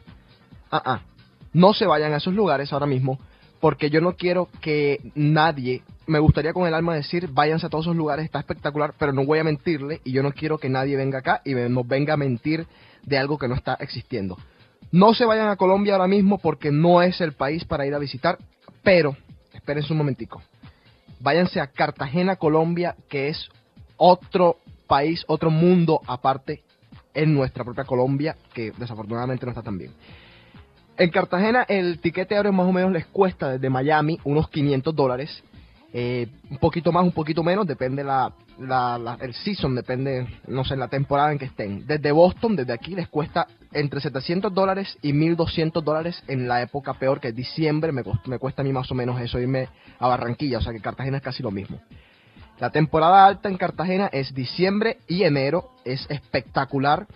Ah, 0.71 0.83
ah. 0.85 1.01
No 1.53 1.75
se 1.75 1.87
vayan 1.87 2.13
a 2.13 2.17
esos 2.17 2.35
lugares 2.35 2.73
ahora 2.73 2.87
mismo, 2.87 3.19
porque 3.61 3.91
yo 3.91 4.01
no 4.01 4.17
quiero 4.17 4.49
que 4.61 5.13
nadie, 5.15 5.83
me 6.07 6.19
gustaría 6.19 6.53
con 6.53 6.67
el 6.67 6.75
alma 6.75 6.95
decir 6.95 7.29
váyanse 7.33 7.67
a 7.67 7.69
todos 7.69 7.87
esos 7.87 7.97
lugares, 7.97 8.25
está 8.25 8.41
espectacular, 8.41 8.95
pero 8.99 9.13
no 9.13 9.25
voy 9.25 9.39
a 9.39 9.45
mentirle 9.45 10.01
y 10.05 10.13
yo 10.13 10.23
no 10.23 10.33
quiero 10.33 10.59
que 10.59 10.69
nadie 10.69 10.97
venga 10.97 11.19
acá 11.19 11.43
y 11.45 11.55
nos 11.55 11.87
venga 11.87 12.15
a 12.15 12.17
mentir 12.17 12.67
de 13.05 13.19
algo 13.19 13.39
que 13.39 13.49
no 13.49 13.55
está 13.55 13.75
existiendo. 13.75 14.37
No 14.91 15.15
se 15.15 15.25
vayan 15.25 15.49
a 15.49 15.57
Colombia 15.57 15.95
ahora 15.95 16.09
mismo 16.09 16.39
porque 16.39 16.71
no 16.71 17.03
es 17.03 17.21
el 17.21 17.33
país 17.33 17.65
para 17.65 17.87
ir 17.87 17.95
a 17.95 17.99
visitar, 17.99 18.39
pero 18.83 19.17
espérense 19.53 19.93
un 19.93 19.99
momentico. 19.99 20.43
Váyanse 21.21 21.61
a 21.61 21.69
Cartagena, 21.69 22.37
Colombia, 22.37 22.97
que 23.09 23.29
es 23.29 23.49
otro 23.97 24.59
país, 24.87 25.25
otro 25.29 25.51
mundo 25.51 26.01
aparte 26.07 26.63
en 27.15 27.33
nuestra 27.33 27.65
propia 27.65 27.85
Colombia, 27.85 28.37
que 28.53 28.73
desafortunadamente 28.73 29.47
no 29.47 29.53
está 29.53 29.63
tan 29.63 29.79
bien. 29.79 29.93
En 30.99 31.11
Cartagena 31.11 31.65
el 31.69 32.01
tiquete 32.01 32.37
aéreo 32.37 32.53
más 32.53 32.67
o 32.67 32.73
menos 32.73 32.93
les 32.93 33.07
cuesta 33.07 33.51
desde 33.51 33.71
Miami 33.71 34.19
unos 34.25 34.49
500 34.51 34.95
dólares, 34.95 35.43
eh, 35.93 36.29
un 36.51 36.59
poquito 36.59 36.91
más, 36.91 37.05
un 37.05 37.13
poquito 37.13 37.43
menos, 37.43 37.67
depende 37.67 38.03
la, 38.03 38.33
la, 38.59 39.19
el 39.21 39.35
season, 39.35 39.75
depende, 39.75 40.27
no 40.47 40.65
sé, 40.65 40.77
la 40.77 40.89
temporada 40.89 41.33
en 41.33 41.39
que 41.39 41.45
estén. 41.47 41.87
Desde 41.87 42.13
Boston, 42.13 42.57
desde 42.57 42.73
aquí, 42.73 42.95
les 42.95 43.09
cuesta 43.09 43.47
entre 43.73 44.01
700 44.01 44.55
dólares 44.55 44.97
y 45.03 45.13
1200 45.13 45.85
dólares 45.85 46.23
en 46.29 46.49
la 46.49 46.63
época 46.63 46.95
peor, 46.95 47.21
que 47.21 47.29
es 47.29 47.37
diciembre, 47.37 47.93
me, 47.93 48.03
me 48.27 48.39
cuesta 48.39 48.63
a 48.63 48.65
mí 48.65 48.73
más 48.73 48.91
o 48.91 48.95
menos 48.95 49.21
eso 49.21 49.39
irme 49.39 49.69
a 49.99 50.09
Barranquilla, 50.09 50.59
o 50.59 50.61
sea 50.63 50.73
que 50.73 50.81
Cartagena 50.81 51.19
es 51.19 51.23
casi 51.23 51.43
lo 51.43 51.51
mismo. 51.51 51.81
La 52.59 52.71
temporada 52.71 53.27
alta 53.27 53.49
en 53.49 53.57
Cartagena 53.57 54.09
es 54.13 54.35
diciembre 54.35 54.99
y 55.09 55.25
enero, 55.25 55.71
es 55.85 56.07
espectacular. 56.09 57.07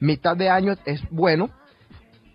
Mitad 0.00 0.36
de 0.36 0.48
año 0.48 0.74
es 0.86 1.02
bueno. 1.10 1.50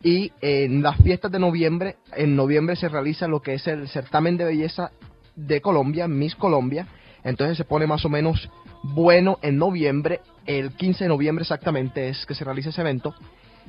Y 0.03 0.31
en 0.41 0.83
las 0.83 0.97
fiestas 0.97 1.31
de 1.31 1.39
noviembre, 1.39 1.95
en 2.15 2.35
noviembre 2.35 2.75
se 2.75 2.89
realiza 2.89 3.27
lo 3.27 3.41
que 3.41 3.53
es 3.53 3.65
el 3.67 3.87
certamen 3.87 4.37
de 4.37 4.43
belleza 4.43 4.91
de 5.35 5.61
Colombia, 5.61 6.07
Miss 6.07 6.35
Colombia. 6.35 6.87
Entonces 7.23 7.57
se 7.57 7.65
pone 7.65 7.87
más 7.87 8.03
o 8.05 8.09
menos 8.09 8.49
bueno 8.83 9.39
en 9.41 9.57
noviembre. 9.57 10.21
El 10.45 10.71
15 10.71 11.05
de 11.05 11.07
noviembre 11.07 11.43
exactamente 11.43 12.09
es 12.09 12.25
que 12.25 12.35
se 12.35 12.43
realiza 12.43 12.69
ese 12.69 12.81
evento. 12.81 13.15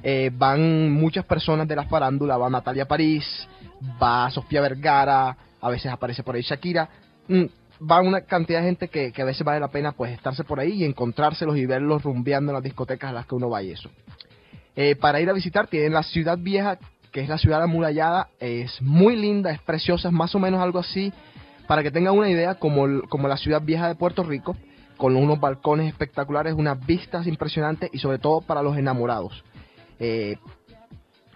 Eh, 0.03 0.31
van 0.33 0.91
muchas 0.91 1.25
personas 1.25 1.69
de 1.69 1.77
la 1.77 1.85
farándula, 1.85 2.37
va 2.37 2.51
Natalia 2.51 2.87
París, 2.87 3.49
va 4.03 4.31
Sofía 4.31 4.61
Vergara, 4.61 5.37
a 5.61 5.71
veces 5.71 5.93
aparece 5.93 6.23
por 6.23 6.35
ahí 6.35 6.43
Shakira. 6.43 6.89
Mm, 7.29 7.45
va 7.91 8.01
una 8.01 8.23
cantidad 8.23 8.61
de 8.61 8.67
gente 8.67 8.89
que, 8.89 9.13
que, 9.13 9.23
a 9.23 9.25
veces 9.25 9.45
vale 9.45 9.61
la 9.61 9.69
pena 9.69 9.93
pues 9.93 10.13
estarse 10.13 10.45
por 10.45 10.61
ahí 10.61 10.83
y 10.83 10.85
encontrárselos 10.85 11.57
y 11.57 11.67
verlos 11.67 12.03
rumbeando 12.03 12.51
en 12.51 12.55
las 12.55 12.63
discotecas 12.63 13.11
a 13.11 13.13
las 13.13 13.27
que 13.27 13.35
uno 13.35 13.49
va 13.49 13.63
y 13.63 13.71
eso. 13.71 13.91
Eh, 14.77 14.97
para 14.97 15.21
ir 15.21 15.31
a 15.31 15.33
visitar 15.33 15.69
tienen 15.69 15.93
la 15.93 16.03
ciudad 16.03 16.37
vieja, 16.37 16.79
que 17.13 17.21
es 17.21 17.29
la 17.29 17.39
ciudad 17.39 17.63
amurallada, 17.63 18.29
es 18.41 18.83
muy 18.83 19.15
linda, 19.17 19.53
es 19.53 19.61
preciosa, 19.61 20.09
es 20.09 20.15
más 20.15 20.35
o 20.35 20.41
menos 20.41 20.61
algo 20.61 20.81
así, 20.81 21.13
para 21.67 21.83
que 21.83 21.91
tengan 21.91 22.17
una 22.17 22.31
idea, 22.31 22.57
como, 22.57 23.03
como 23.09 23.29
la 23.29 23.37
ciudad 23.37 23.63
vieja 23.63 23.89
de 23.89 23.95
Puerto 23.95 24.23
Rico, 24.23 24.57
con 24.97 25.17
unos 25.17 25.41
balcones 25.41 25.89
espectaculares, 25.89 26.55
unas 26.55 26.85
vistas 26.85 27.27
impresionantes 27.27 27.91
y 27.93 27.99
sobre 27.99 28.19
todo 28.19 28.41
para 28.41 28.63
los 28.63 28.77
enamorados. 28.77 29.45
Eh, 29.99 30.37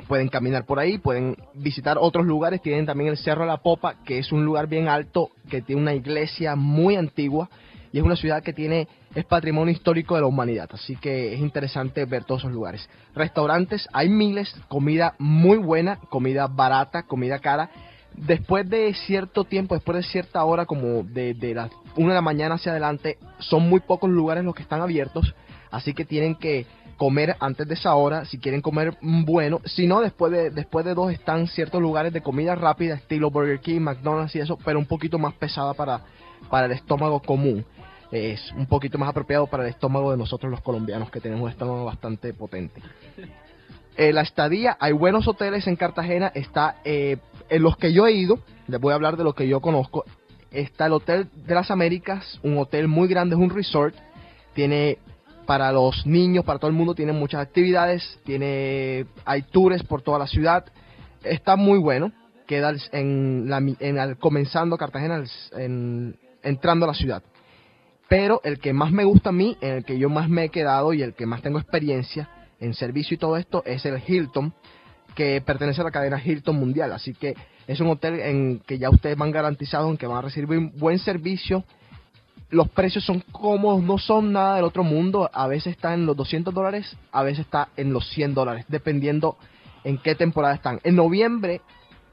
pueden 0.07 0.29
caminar 0.29 0.65
por 0.65 0.79
ahí, 0.79 0.99
pueden 0.99 1.37
visitar 1.55 1.99
otros 1.99 2.25
lugares, 2.25 2.63
tienen 2.63 2.87
también 2.87 3.11
el 3.11 3.19
Cerro 3.19 3.43
de 3.43 3.49
la 3.49 3.59
Popa, 3.59 3.97
que 4.05 4.19
es 4.19 4.33
un 4.33 4.45
lugar 4.45 4.69
bien 4.69 4.89
alto, 4.89 5.31
que 5.51 5.61
tiene 5.61 5.83
una 5.83 5.95
iglesia 5.95 6.55
muy 6.55 6.97
antigua 6.97 7.49
y 7.93 7.99
es 7.99 8.05
una 8.05 8.17
ciudad 8.17 8.43
que 8.43 8.53
tiene 8.53 8.87
es 9.15 9.25
patrimonio 9.25 9.73
histórico 9.73 10.15
de 10.15 10.21
la 10.21 10.27
humanidad, 10.27 10.69
así 10.73 10.95
que 10.97 11.33
es 11.33 11.41
interesante 11.41 12.05
ver 12.05 12.25
todos 12.25 12.43
esos 12.43 12.53
lugares. 12.53 12.89
Restaurantes, 13.15 13.89
hay 13.93 14.09
miles, 14.09 14.55
comida 14.69 15.15
muy 15.19 15.57
buena, 15.57 15.97
comida 15.97 16.47
barata, 16.47 17.05
comida 17.05 17.39
cara. 17.39 17.71
Después 18.15 18.69
de 18.69 18.93
cierto 18.95 19.45
tiempo, 19.45 19.75
después 19.75 19.97
de 19.97 20.03
cierta 20.03 20.45
hora, 20.45 20.67
como 20.67 21.05
de, 21.05 21.35
de 21.35 21.55
las 21.55 21.71
1 21.97 22.09
de 22.09 22.15
la 22.15 22.21
mañana 22.21 22.57
hacia 22.57 22.73
adelante, 22.73 23.19
son 23.38 23.69
muy 23.69 23.81
pocos 23.81 24.11
lugares 24.11 24.45
los 24.45 24.55
que 24.55 24.62
están 24.62 24.81
abiertos, 24.81 25.35
así 25.71 25.95
que 25.95 26.05
tienen 26.05 26.35
que 26.35 26.67
comer 26.99 27.37
antes 27.38 27.67
de 27.67 27.75
esa 27.75 27.95
hora, 27.95 28.25
si 28.25 28.38
quieren 28.38 28.61
comer 28.61 28.99
bueno, 29.00 29.61
si 29.65 29.87
no, 29.87 30.00
después 30.00 30.33
de, 30.33 30.50
después 30.50 30.85
de 30.85 30.95
dos 30.95 31.12
están 31.12 31.47
ciertos 31.47 31.81
lugares 31.81 32.12
de 32.12 32.21
comida 32.21 32.57
rápida, 32.57 32.97
estilo 32.97 33.31
Burger 33.31 33.61
King, 33.61 33.81
McDonald's 33.81 34.35
y 34.35 34.41
eso, 34.41 34.59
pero 34.65 34.81
un 34.81 34.87
poquito 34.87 35.17
más 35.17 35.33
pesada 35.35 35.75
para, 35.75 36.03
para 36.50 36.67
el 36.67 36.73
estómago 36.73 37.21
común. 37.21 37.65
Es 38.11 38.53
un 38.53 38.67
poquito 38.67 38.99
más 38.99 39.11
apropiado 39.11 39.47
para 39.47 39.62
el 39.62 39.69
estómago 39.69 40.11
de 40.11 40.17
nosotros 40.17 40.50
los 40.50 40.61
colombianos, 40.61 41.11
que 41.11 41.21
tenemos 41.21 41.45
un 41.45 41.50
estómago 41.50 41.85
bastante 41.85 42.33
potente. 42.33 42.81
Eh, 43.97 44.12
la 44.12 44.23
estadía, 44.23 44.77
hay 44.81 44.92
buenos 44.92 45.29
hoteles 45.29 45.66
en 45.66 45.77
Cartagena, 45.77 46.33
está 46.35 46.77
eh, 46.85 47.18
en 47.51 47.63
los 47.63 47.77
que 47.77 47.93
yo 47.93 48.07
he 48.07 48.13
ido, 48.13 48.39
les 48.67 48.81
voy 48.81 48.93
a 48.93 48.97
hablar 48.97 49.17
de 49.17 49.25
lo 49.25 49.35
que 49.35 49.49
yo 49.49 49.61
conozco, 49.61 50.05
está 50.51 50.87
el 50.87 50.93
Hotel 50.93 51.29
de 51.47 51.55
las 51.55 51.71
Américas, 51.71 52.39
un 52.43 52.59
hotel 52.59 52.89
muy 52.89 53.09
grande, 53.09 53.35
es 53.35 53.41
un 53.41 53.51
resort, 53.51 53.95
tiene 54.55 54.99
para 55.47 55.73
los 55.73 56.07
niños, 56.07 56.45
para 56.45 56.59
todo 56.59 56.71
el 56.71 56.77
mundo, 56.77 56.95
tiene 56.95 57.13
muchas 57.13 57.41
actividades, 57.41 58.21
tiene 58.25 59.07
hay 59.25 59.43
tours 59.43 59.83
por 59.83 60.03
toda 60.03 60.19
la 60.19 60.27
ciudad, 60.27 60.67
está 61.23 61.57
muy 61.57 61.79
bueno, 61.79 62.13
queda 62.47 62.75
en, 62.93 63.49
la, 63.49 63.59
en 63.59 63.99
el, 63.99 64.19
comenzando 64.19 64.77
Cartagena, 64.77 65.25
en, 65.53 66.17
entrando 66.43 66.85
a 66.85 66.89
la 66.89 66.95
ciudad. 66.95 67.23
Pero 68.09 68.41
el 68.43 68.59
que 68.59 68.73
más 68.73 68.91
me 68.91 69.05
gusta 69.05 69.31
a 69.31 69.33
mí, 69.33 69.57
en 69.61 69.77
el 69.77 69.85
que 69.85 69.99
yo 69.99 70.09
más 70.09 70.29
me 70.29 70.45
he 70.45 70.49
quedado 70.49 70.93
y 70.95 71.03
el 71.03 71.15
que 71.15 71.27
más 71.27 71.43
tengo 71.43 71.59
experiencia 71.59 72.31
en 72.59 72.75
servicio 72.75 73.15
y 73.15 73.19
todo 73.19 73.37
esto 73.37 73.63
es 73.67 73.85
el 73.85 74.03
Hilton, 74.07 74.55
que 75.18 75.40
pertenece 75.40 75.81
a 75.81 75.85
la 75.85 75.90
cadena 75.90 76.22
Hilton 76.24 76.54
Mundial. 76.54 76.92
Así 76.92 77.12
que 77.12 77.35
es 77.66 77.81
un 77.81 77.88
hotel 77.88 78.20
en 78.20 78.61
que 78.61 78.78
ya 78.78 78.88
ustedes 78.88 79.16
van 79.16 79.33
garantizados 79.33 79.90
en 79.90 79.96
que 79.96 80.07
van 80.07 80.18
a 80.18 80.20
recibir 80.20 80.57
un 80.57 80.72
buen 80.78 81.00
servicio. 81.00 81.64
Los 82.50 82.68
precios 82.68 83.04
son 83.04 83.24
cómodos, 83.33 83.83
no 83.83 83.98
son 83.98 84.33
nada 84.33 84.54
del 84.54 84.64
otro 84.64 84.85
mundo. 84.85 85.28
A 85.33 85.48
veces 85.48 85.74
está 85.74 85.92
en 85.92 86.07
los 86.07 86.16
200 86.16 86.54
dólares, 86.54 86.96
a 87.11 87.24
veces 87.24 87.40
está 87.46 87.68
en 87.76 87.92
los 87.92 88.09
100 88.11 88.33
dólares, 88.33 88.64
dependiendo 88.68 89.37
en 89.83 89.98
qué 89.98 90.14
temporada 90.14 90.54
están. 90.54 90.78
En 90.85 90.94
noviembre 90.94 91.62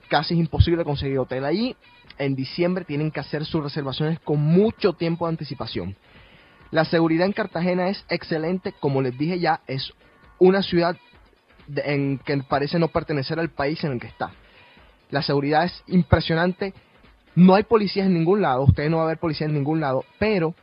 casi 0.09 0.33
es 0.33 0.39
imposible 0.39 0.83
conseguir 0.83 1.19
hotel 1.19 1.45
allí. 1.45 1.75
En 2.17 2.35
diciembre 2.35 2.85
tienen 2.85 3.11
que 3.11 3.19
hacer 3.19 3.45
sus 3.45 3.61
reservaciones 3.61 4.19
con 4.19 4.41
mucho 4.41 4.93
tiempo 4.93 5.27
de 5.27 5.33
anticipación. 5.33 5.95
La 6.71 6.85
seguridad 6.85 7.27
en 7.27 7.33
Cartagena 7.33 7.87
es 7.87 8.03
excelente, 8.09 8.73
como 8.79 9.03
les 9.03 9.15
dije 9.15 9.39
ya, 9.39 9.61
es 9.67 9.93
una 10.39 10.63
ciudad 10.63 10.97
en 11.75 12.19
que 12.19 12.37
parece 12.37 12.79
no 12.79 12.87
pertenecer 12.89 13.39
al 13.39 13.49
país 13.49 13.83
en 13.83 13.93
el 13.93 13.99
que 13.99 14.07
está. 14.07 14.31
La 15.09 15.21
seguridad 15.21 15.65
es 15.65 15.83
impresionante, 15.87 16.73
no 17.35 17.55
hay 17.55 17.63
policías 17.63 18.07
en 18.07 18.13
ningún 18.13 18.41
lado, 18.41 18.63
ustedes 18.63 18.89
no 18.89 18.97
va 18.97 19.03
a 19.03 19.07
ver 19.07 19.17
policías 19.17 19.49
en 19.49 19.55
ningún 19.55 19.81
lado, 19.81 20.03
pero 20.19 20.55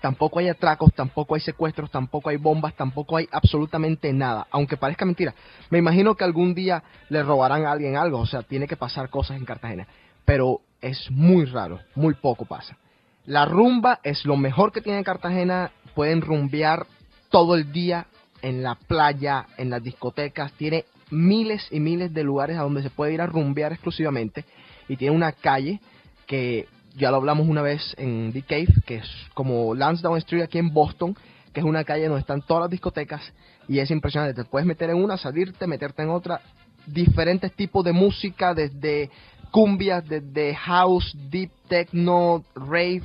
tampoco 0.00 0.40
hay 0.40 0.48
atracos, 0.48 0.92
tampoco 0.94 1.34
hay 1.34 1.40
secuestros, 1.40 1.90
tampoco 1.90 2.30
hay 2.30 2.36
bombas, 2.36 2.74
tampoco 2.74 3.16
hay 3.16 3.28
absolutamente 3.30 4.12
nada. 4.12 4.46
Aunque 4.50 4.76
parezca 4.76 5.04
mentira. 5.04 5.34
Me 5.70 5.78
imagino 5.78 6.16
que 6.16 6.24
algún 6.24 6.54
día 6.54 6.82
le 7.08 7.22
robarán 7.22 7.64
a 7.64 7.72
alguien 7.72 7.96
algo, 7.96 8.18
o 8.18 8.26
sea, 8.26 8.42
tiene 8.42 8.66
que 8.66 8.76
pasar 8.76 9.10
cosas 9.10 9.36
en 9.36 9.44
Cartagena. 9.44 9.86
Pero 10.24 10.60
es 10.80 11.10
muy 11.10 11.44
raro, 11.44 11.80
muy 11.94 12.14
poco 12.14 12.44
pasa. 12.44 12.76
La 13.24 13.44
rumba 13.44 14.00
es 14.02 14.24
lo 14.24 14.36
mejor 14.36 14.72
que 14.72 14.80
tiene 14.80 15.04
Cartagena. 15.04 15.70
Pueden 15.94 16.20
rumbear 16.20 16.86
todo 17.30 17.54
el 17.54 17.70
día 17.72 18.06
en 18.42 18.62
la 18.62 18.74
playa, 18.74 19.46
en 19.56 19.70
las 19.70 19.82
discotecas. 19.82 20.52
Tiene 20.52 20.84
miles 21.10 21.66
y 21.70 21.80
miles 21.80 22.12
de 22.12 22.24
lugares 22.24 22.58
a 22.58 22.62
donde 22.62 22.82
se 22.82 22.90
puede 22.90 23.14
ir 23.14 23.20
a 23.20 23.26
rumbear 23.26 23.72
exclusivamente. 23.72 24.44
Y 24.88 24.96
tiene 24.96 25.16
una 25.16 25.32
calle 25.32 25.80
que 26.26 26.66
ya 26.96 27.10
lo 27.10 27.16
hablamos 27.16 27.48
una 27.48 27.62
vez 27.62 27.94
en 27.96 28.32
The 28.32 28.42
Cave, 28.42 28.74
que 28.84 28.96
es 28.96 29.10
como 29.34 29.74
Lansdowne 29.74 30.18
Street 30.18 30.42
aquí 30.42 30.58
en 30.58 30.72
Boston, 30.72 31.16
que 31.52 31.60
es 31.60 31.66
una 31.66 31.84
calle 31.84 32.04
donde 32.04 32.20
están 32.20 32.42
todas 32.42 32.62
las 32.62 32.70
discotecas 32.70 33.22
y 33.68 33.78
es 33.78 33.90
impresionante. 33.90 34.42
Te 34.42 34.48
puedes 34.48 34.66
meter 34.66 34.90
en 34.90 34.96
una, 34.96 35.16
salirte, 35.16 35.66
meterte 35.66 36.02
en 36.02 36.10
otra. 36.10 36.40
Diferentes 36.86 37.52
tipos 37.52 37.84
de 37.84 37.92
música, 37.92 38.54
desde 38.54 39.10
cumbias, 39.50 40.06
desde 40.08 40.54
house, 40.54 41.16
deep 41.30 41.50
techno, 41.68 42.44
rave, 42.54 43.02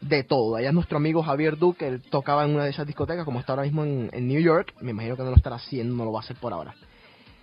de 0.00 0.24
todo. 0.24 0.56
Allá 0.56 0.68
es 0.68 0.74
nuestro 0.74 0.98
amigo 0.98 1.22
Javier 1.22 1.56
Duque, 1.56 1.86
él 1.86 2.02
tocaba 2.02 2.44
en 2.44 2.54
una 2.54 2.64
de 2.64 2.70
esas 2.70 2.86
discotecas, 2.86 3.24
como 3.24 3.40
está 3.40 3.52
ahora 3.52 3.64
mismo 3.64 3.84
en, 3.84 4.10
en 4.12 4.28
New 4.28 4.40
York. 4.40 4.74
Me 4.80 4.90
imagino 4.90 5.16
que 5.16 5.22
no 5.22 5.30
lo 5.30 5.36
estará 5.36 5.56
haciendo, 5.56 5.94
no 5.94 6.04
lo 6.04 6.12
va 6.12 6.20
a 6.20 6.22
hacer 6.22 6.36
por 6.36 6.52
ahora. 6.52 6.74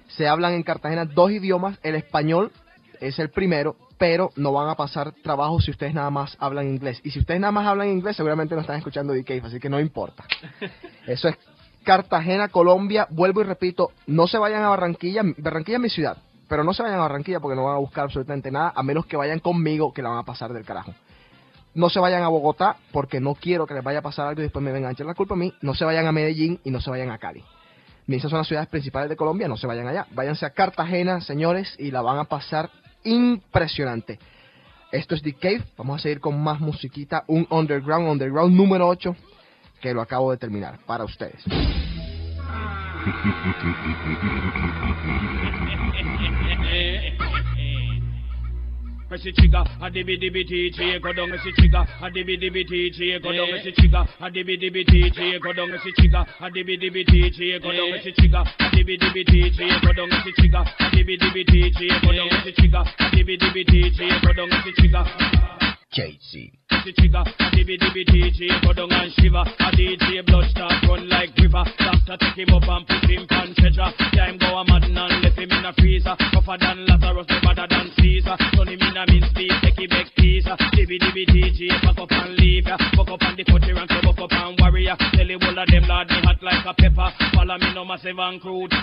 Se 0.09 0.27
hablan 0.27 0.53
en 0.53 0.63
Cartagena 0.63 1.05
dos 1.05 1.31
idiomas, 1.31 1.79
el 1.83 1.95
español 1.95 2.51
es 2.99 3.19
el 3.19 3.29
primero, 3.29 3.75
pero 3.97 4.31
no 4.35 4.51
van 4.51 4.69
a 4.69 4.75
pasar 4.75 5.13
trabajo 5.23 5.59
si 5.61 5.71
ustedes 5.71 5.93
nada 5.93 6.09
más 6.09 6.35
hablan 6.39 6.67
inglés. 6.67 6.99
Y 7.03 7.11
si 7.11 7.19
ustedes 7.19 7.39
nada 7.39 7.51
más 7.51 7.67
hablan 7.67 7.89
inglés, 7.89 8.15
seguramente 8.15 8.55
no 8.55 8.61
están 8.61 8.77
escuchando 8.77 9.13
Cave, 9.25 9.43
así 9.45 9.59
que 9.59 9.69
no 9.69 9.79
importa. 9.79 10.23
Eso 11.07 11.27
es 11.27 11.37
Cartagena, 11.83 12.47
Colombia. 12.49 13.07
Vuelvo 13.09 13.41
y 13.41 13.43
repito, 13.43 13.91
no 14.07 14.27
se 14.27 14.37
vayan 14.37 14.63
a 14.63 14.69
Barranquilla. 14.69 15.21
Barranquilla 15.37 15.77
es 15.77 15.81
mi 15.81 15.89
ciudad, 15.89 16.17
pero 16.47 16.63
no 16.63 16.73
se 16.73 16.83
vayan 16.83 16.99
a 16.99 17.03
Barranquilla 17.03 17.39
porque 17.39 17.55
no 17.55 17.65
van 17.65 17.75
a 17.75 17.79
buscar 17.79 18.05
absolutamente 18.05 18.51
nada, 18.51 18.73
a 18.75 18.83
menos 18.83 19.05
que 19.05 19.17
vayan 19.17 19.39
conmigo, 19.39 19.93
que 19.93 20.01
la 20.01 20.09
van 20.09 20.19
a 20.19 20.23
pasar 20.23 20.53
del 20.53 20.65
carajo. 20.65 20.93
No 21.75 21.89
se 21.89 21.99
vayan 21.99 22.23
a 22.23 22.27
Bogotá 22.27 22.77
porque 22.91 23.19
no 23.19 23.33
quiero 23.33 23.65
que 23.65 23.73
les 23.73 23.83
vaya 23.83 23.99
a 23.99 24.03
pasar 24.03 24.27
algo 24.27 24.41
y 24.41 24.43
después 24.43 24.63
me 24.63 24.71
vengan 24.71 24.89
a 24.89 24.93
echar 24.93 25.07
la 25.07 25.15
culpa 25.15 25.33
a 25.33 25.37
mí. 25.37 25.53
No 25.61 25.73
se 25.73 25.85
vayan 25.85 26.05
a 26.05 26.11
Medellín 26.11 26.59
y 26.63 26.71
no 26.71 26.81
se 26.81 26.89
vayan 26.89 27.09
a 27.09 27.17
Cali. 27.17 27.43
Esas 28.07 28.29
son 28.29 28.39
las 28.39 28.47
ciudades 28.47 28.69
principales 28.69 29.09
de 29.09 29.15
Colombia, 29.15 29.47
no 29.47 29.57
se 29.57 29.65
vayan 29.65 29.87
allá. 29.87 30.05
Váyanse 30.11 30.45
a 30.45 30.51
Cartagena, 30.51 31.21
señores, 31.21 31.75
y 31.79 31.91
la 31.91 32.01
van 32.01 32.19
a 32.19 32.25
pasar 32.25 32.69
impresionante. 33.03 34.19
Esto 34.91 35.15
es 35.15 35.23
The 35.23 35.33
Cave, 35.33 35.63
vamos 35.77 35.99
a 35.99 36.03
seguir 36.03 36.19
con 36.19 36.39
más 36.39 36.59
musiquita, 36.59 37.23
un 37.27 37.47
Underground, 37.49 38.09
Underground 38.09 38.55
número 38.55 38.87
8, 38.87 39.15
que 39.81 39.93
lo 39.93 40.01
acabo 40.01 40.31
de 40.31 40.37
terminar, 40.37 40.79
para 40.85 41.03
ustedes. 41.03 41.43
down 51.13 51.31
as 51.33 51.45
a 51.45 51.49
a 51.49 51.53
a 51.53 51.69
a 51.69 51.77
a 55.23 55.37
a 64.49 64.97
a. 64.97 65.53
KC. 65.93 66.49
A 66.73 66.91
and. 69.77 70.17
A 70.17 70.23
blood 70.23 70.49
start 70.49 70.73
run 70.89 71.07
like 71.07 71.37
river. 71.37 71.63
Doctor 71.77 72.17
take 72.17 72.47
him 72.47 72.55
up 72.55 72.63
and 72.67 72.87
put 72.87 73.09
him 73.09 73.27
on 73.29 73.53
treasure. 73.53 73.93
Time 74.17 74.37
go 74.39 74.57
a 74.57 74.65
and 74.65 75.21
left 75.21 75.37
him 75.37 75.51
in 75.51 75.65
a 75.65 75.73
freezer. 75.73 76.15
Tougher 76.33 76.57
than 76.59 76.85
Lazarus, 76.87 77.27
better 77.45 77.67
than 77.69 77.91
Caesar. 77.99 78.37
DJ, 80.99 81.69
pack 81.81 81.97
up 81.97 82.11
and 82.11 82.35
leave 82.35 82.67
ya. 82.67 82.77
Fuck 82.95 83.09
up 83.09 83.21
on 83.23 83.35
the 83.35 83.43
country 83.43 83.71
and 83.71 83.89
up 84.19 84.31
and. 84.31 84.95
Tell 85.13 85.27
the 85.27 85.37
whole 85.41 85.59
of 85.59 85.67
them 85.67 85.83
lord 85.87 86.09
me 86.09 86.21
hot 86.21 86.43
like 86.43 86.65
a 86.65 86.73
pepper. 86.73 87.13
Follow 87.33 87.57
me 87.57 87.73
no 87.73 87.85
massive 87.85 88.19
and 88.19 88.41
crude. 88.41 88.73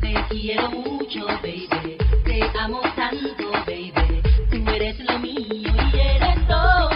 Te 0.00 0.14
quiero 0.30 0.70
mucho, 0.70 1.26
baby. 1.42 1.98
Te 2.24 2.42
amo 2.58 2.80
tanto, 2.96 3.50
baby. 3.66 4.22
Tú 4.50 4.70
eres 4.70 4.98
lo 5.00 5.18
mío 5.18 5.72
y 5.92 6.00
eres 6.00 6.46
toda 6.46 6.87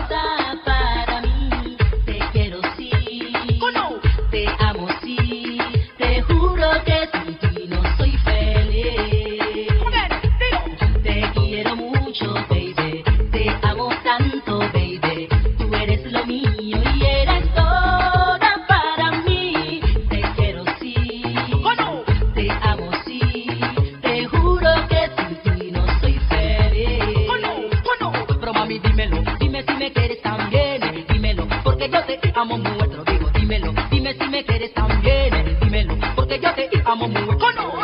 me 34.33 34.43
quieres 34.47 34.73
también, 34.73 35.59
dímelo, 35.61 35.95
porque 36.17 36.41
yo 36.41 36.55
te 36.55 36.71
amo 36.87 37.07
mucho. 37.07 37.37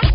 Ay, 0.03 0.08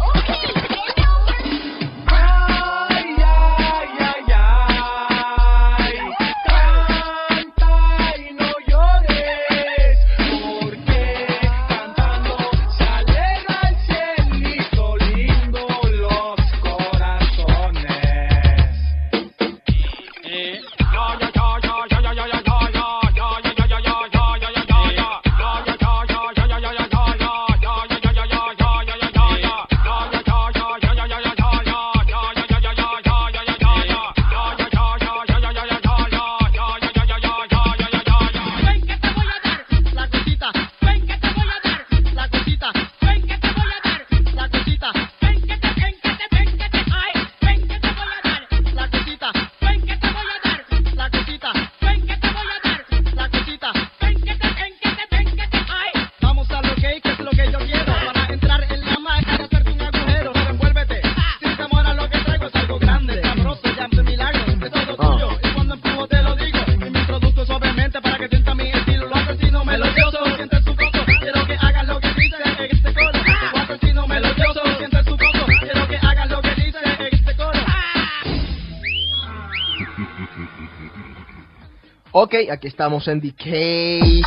Ok, 82.16 82.36
aquí 82.52 82.68
estamos 82.68 83.08
en 83.08 83.20
Cave. 83.32 84.22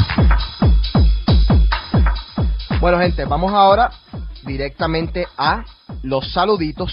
Bueno, 2.81 2.99
gente, 2.99 3.25
vamos 3.27 3.53
ahora 3.53 3.93
directamente 4.45 5.25
a 5.39 5.65
los 6.03 6.33
saluditos. 6.33 6.93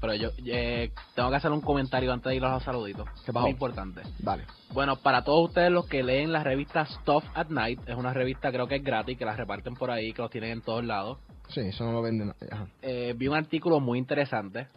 Pero 0.00 0.14
yo 0.14 0.30
eh, 0.46 0.92
tengo 1.14 1.28
que 1.28 1.36
hacer 1.36 1.52
un 1.52 1.60
comentario 1.60 2.10
antes 2.10 2.30
de 2.30 2.36
ir 2.36 2.44
a 2.46 2.52
los 2.52 2.62
saluditos. 2.62 3.06
¿Qué 3.26 3.34
pasó? 3.34 3.42
Muy 3.42 3.50
importante. 3.50 4.00
Vale. 4.20 4.44
Bueno, 4.72 4.96
para 4.96 5.24
todos 5.24 5.50
ustedes 5.50 5.70
los 5.70 5.84
que 5.84 6.02
leen 6.02 6.32
la 6.32 6.42
revista 6.42 6.86
Stuff 6.86 7.24
at 7.34 7.48
Night, 7.48 7.86
es 7.86 7.94
una 7.94 8.14
revista 8.14 8.50
creo 8.50 8.66
que 8.66 8.76
es 8.76 8.82
gratis, 8.82 9.18
que 9.18 9.26
la 9.26 9.36
reparten 9.36 9.74
por 9.74 9.90
ahí, 9.90 10.14
que 10.14 10.22
los 10.22 10.30
tienen 10.30 10.52
en 10.52 10.62
todos 10.62 10.86
lados. 10.86 11.18
Sí, 11.48 11.60
eso 11.60 11.84
no 11.84 11.92
lo 11.92 12.00
venden. 12.00 12.32
Ajá. 12.50 12.66
Eh, 12.80 13.12
vi 13.14 13.28
un 13.28 13.36
artículo 13.36 13.78
muy 13.78 13.98
interesante. 13.98 14.68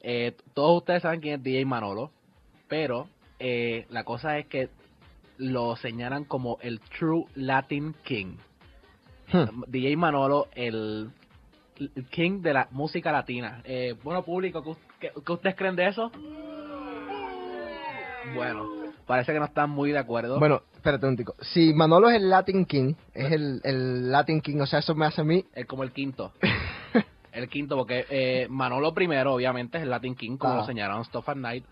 Eh, 0.00 0.36
todos 0.54 0.78
ustedes 0.78 1.02
saben 1.02 1.20
quién 1.20 1.34
es 1.34 1.42
DJ 1.42 1.64
Manolo, 1.64 2.12
pero 2.68 3.08
eh, 3.38 3.86
la 3.90 4.04
cosa 4.04 4.38
es 4.38 4.46
que 4.46 4.68
lo 5.38 5.76
señalan 5.76 6.24
como 6.24 6.58
el 6.62 6.80
True 6.80 7.24
Latin 7.34 7.94
King. 8.04 8.36
Hmm. 9.32 9.62
DJ 9.66 9.96
Manolo, 9.96 10.48
el, 10.54 11.10
el 11.78 12.06
king 12.10 12.40
de 12.42 12.52
la 12.52 12.68
música 12.70 13.10
latina. 13.10 13.62
Eh, 13.64 13.94
bueno, 14.04 14.22
público, 14.22 14.76
¿qué, 15.00 15.10
ustedes 15.28 15.56
creen 15.56 15.76
de 15.76 15.88
eso? 15.88 16.10
Bueno, 18.34 18.68
parece 19.06 19.32
que 19.32 19.38
no 19.38 19.44
están 19.46 19.70
muy 19.70 19.92
de 19.92 19.98
acuerdo. 19.98 20.38
Bueno, 20.38 20.62
espérate 20.74 21.04
un 21.06 21.12
momentico. 21.12 21.34
Si 21.40 21.74
Manolo 21.74 22.08
es 22.10 22.16
el 22.16 22.30
Latin 22.30 22.64
King, 22.64 22.94
es 23.12 23.32
el, 23.32 23.60
el 23.64 24.10
Latin 24.10 24.40
King, 24.40 24.60
o 24.60 24.66
sea, 24.66 24.78
eso 24.78 24.94
me 24.94 25.06
hace 25.06 25.20
a 25.20 25.24
mí... 25.24 25.44
Es 25.54 25.66
como 25.66 25.82
el 25.82 25.92
quinto. 25.92 26.32
el 27.32 27.48
quinto, 27.48 27.76
porque 27.76 28.06
eh, 28.08 28.46
Manolo 28.48 28.94
primero, 28.94 29.34
obviamente, 29.34 29.78
es 29.78 29.84
el 29.84 29.90
Latin 29.90 30.14
King, 30.14 30.36
como 30.36 30.54
Ah. 30.54 30.56
lo 30.58 30.64
señalaron 30.66 31.04
Stuff 31.04 31.28
at 31.28 31.36
Night. 31.36 31.64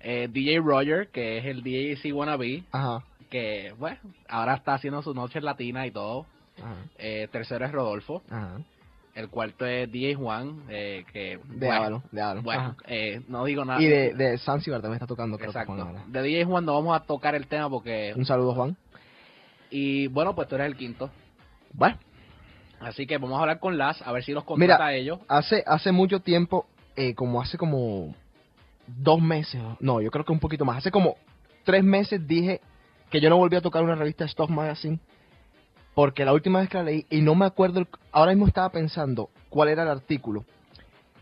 Eh, 0.00 0.28
DJ 0.30 0.58
Roger, 0.60 1.08
que 1.08 1.38
es 1.38 1.44
el 1.46 1.62
DJ 1.62 1.96
C 1.96 2.12
Wannabe, 2.12 2.64
Ajá, 2.72 3.02
que, 3.28 3.74
bueno, 3.78 3.98
ahora 4.28 4.54
está 4.54 4.74
haciendo 4.74 5.02
sus 5.02 5.14
noches 5.14 5.42
latinas 5.42 5.86
y 5.86 5.90
todo. 5.90 6.26
ajá, 6.58 6.74
Eh, 6.98 7.28
tercero 7.30 7.64
es 7.64 7.72
Rodolfo. 7.72 8.22
ajá. 8.30 8.58
El 9.12 9.28
cuarto 9.28 9.66
es 9.66 9.90
DJ 9.90 10.14
Juan, 10.14 10.62
eh, 10.68 11.04
que... 11.12 11.38
De 11.48 11.66
bueno, 11.66 11.74
Ávalo, 11.74 12.02
de 12.12 12.22
Ávalo. 12.22 12.42
Bueno, 12.42 12.76
eh, 12.86 13.20
no 13.26 13.44
digo 13.44 13.64
nada. 13.64 13.82
Y 13.82 13.86
de, 13.86 14.14
de 14.14 14.38
Zanzibar 14.38 14.80
también 14.80 14.94
está 14.96 15.06
tocando, 15.08 15.36
creo 15.36 15.50
que 15.50 15.58
Exacto. 15.58 15.74
Juan 15.74 15.86
ahora. 15.88 16.04
De 16.06 16.22
DJ 16.22 16.44
Juan 16.44 16.64
no 16.64 16.74
vamos 16.74 16.96
a 16.96 17.00
tocar 17.04 17.34
el 17.34 17.46
tema 17.48 17.68
porque... 17.68 18.14
Un 18.16 18.24
saludo, 18.24 18.54
Juan. 18.54 18.76
Y 19.68 20.06
bueno, 20.06 20.34
pues 20.34 20.48
tú 20.48 20.54
eres 20.54 20.68
el 20.68 20.76
quinto. 20.76 21.10
Bueno, 21.72 21.98
Así 22.78 23.06
que 23.06 23.18
vamos 23.18 23.36
a 23.36 23.40
hablar 23.42 23.58
con 23.60 23.76
Las, 23.76 24.00
a 24.00 24.10
ver 24.12 24.22
si 24.24 24.32
los 24.32 24.42
Mira, 24.44 24.54
contrata 24.76 24.86
a 24.86 24.94
ellos. 24.94 25.18
hace, 25.28 25.62
hace 25.66 25.92
mucho 25.92 26.20
tiempo, 26.20 26.66
eh, 26.96 27.14
como 27.14 27.42
hace 27.42 27.58
como 27.58 28.14
dos 28.96 29.20
meses, 29.20 29.60
no, 29.80 30.00
yo 30.00 30.10
creo 30.10 30.24
que 30.24 30.32
un 30.32 30.40
poquito 30.40 30.64
más, 30.64 30.78
hace 30.78 30.90
como 30.90 31.16
tres 31.64 31.82
meses 31.84 32.26
dije 32.26 32.60
que 33.10 33.20
yo 33.20 33.28
no 33.30 33.36
volví 33.36 33.56
a 33.56 33.60
tocar 33.60 33.82
una 33.82 33.94
revista 33.94 34.24
de 34.24 34.28
Stock 34.30 34.50
Magazine 34.50 34.98
porque 35.94 36.24
la 36.24 36.32
última 36.32 36.60
vez 36.60 36.68
que 36.68 36.78
la 36.78 36.84
leí, 36.84 37.06
y 37.10 37.20
no 37.20 37.34
me 37.34 37.44
acuerdo, 37.46 37.80
el- 37.80 37.88
ahora 38.12 38.30
mismo 38.32 38.46
estaba 38.46 38.70
pensando 38.70 39.28
cuál 39.48 39.68
era 39.68 39.82
el 39.82 39.88
artículo, 39.88 40.44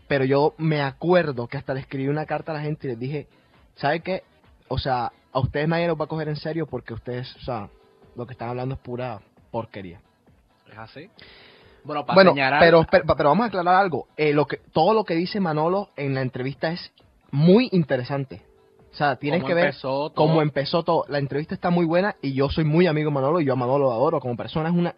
pero 0.07 0.23
yo 0.25 0.53
me 0.57 0.81
acuerdo 0.81 1.47
que 1.47 1.57
hasta 1.57 1.73
le 1.73 1.81
escribí 1.81 2.07
una 2.07 2.25
carta 2.25 2.51
a 2.51 2.55
la 2.55 2.61
gente 2.61 2.87
y 2.87 2.91
les 2.91 2.99
dije, 2.99 3.27
¿sabe 3.75 4.01
qué? 4.01 4.23
O 4.67 4.77
sea, 4.77 5.11
a 5.31 5.39
ustedes 5.39 5.67
nadie 5.67 5.87
los 5.87 5.99
va 5.99 6.05
a 6.05 6.07
coger 6.07 6.29
en 6.29 6.35
serio 6.35 6.67
porque 6.67 6.93
ustedes, 6.93 7.35
o 7.35 7.39
sea, 7.41 7.69
lo 8.15 8.25
que 8.25 8.33
están 8.33 8.49
hablando 8.49 8.75
es 8.75 8.81
pura 8.81 9.19
porquería. 9.51 9.99
¿Es 10.71 10.77
así? 10.77 11.09
Bueno, 11.83 12.05
para 12.05 12.15
Bueno, 12.15 12.31
señalar... 12.31 12.59
pero, 12.59 12.85
pero, 12.89 13.05
pero 13.15 13.29
vamos 13.29 13.45
a 13.45 13.47
aclarar 13.47 13.75
algo. 13.75 14.07
Eh, 14.17 14.33
lo 14.33 14.45
que, 14.45 14.57
todo 14.57 14.93
lo 14.93 15.03
que 15.03 15.15
dice 15.15 15.39
Manolo 15.39 15.89
en 15.95 16.13
la 16.13 16.21
entrevista 16.21 16.71
es 16.71 16.91
muy 17.31 17.69
interesante. 17.71 18.41
O 18.91 18.95
sea, 18.95 19.17
tienen 19.17 19.41
cómo 19.41 19.49
que 19.49 19.53
ver 19.53 19.75
todo. 19.79 20.13
cómo 20.13 20.41
empezó 20.41 20.83
todo. 20.83 21.05
La 21.07 21.19
entrevista 21.19 21.53
está 21.53 21.69
muy 21.69 21.85
buena 21.85 22.15
y 22.21 22.33
yo 22.33 22.49
soy 22.49 22.63
muy 22.63 22.87
amigo 22.87 23.09
de 23.09 23.13
Manolo 23.13 23.39
y 23.39 23.45
yo 23.45 23.53
a 23.53 23.55
Manolo 23.55 23.85
lo 23.85 23.91
adoro 23.91 24.19
como 24.19 24.35
persona. 24.35 24.69
Es 24.69 24.75
una, 24.75 24.93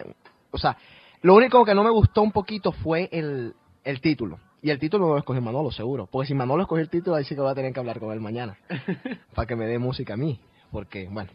o 0.52 0.58
sea, 0.58 0.78
lo 1.22 1.36
único 1.36 1.63
que 1.65 1.76
no 1.76 1.84
me 1.84 1.89
gustó 1.89 2.22
un 2.22 2.32
poquito 2.32 2.72
fue 2.72 3.10
el, 3.12 3.54
el 3.84 4.02
título. 4.02 4.39
Y 4.62 4.70
el 4.70 4.80
título 4.80 5.08
no 5.08 5.13
lo 5.13 5.17
escogió 5.17 5.41
Manolo, 5.41 5.72
seguro. 5.72 6.08
Porque 6.10 6.28
si 6.28 6.34
Manolo 6.34 6.63
escogió 6.63 6.84
el 6.84 6.89
título, 6.89 7.15
ahí 7.15 7.26
sí 7.26 7.36
que 7.36 7.41
voy 7.41 7.52
a 7.52 7.56
tener 7.56 7.74
que 7.74 7.80
hablar 7.80 8.00
con 8.00 8.12
él 8.12 8.22
mañana. 8.22 8.58
para 9.36 9.48
que 9.48 9.56
me 9.56 9.65
dé 9.65 9.80
música 9.80 10.13
a 10.13 10.17
mí. 10.17 10.39
Porque, 10.72 11.08
bueno. 11.10 11.32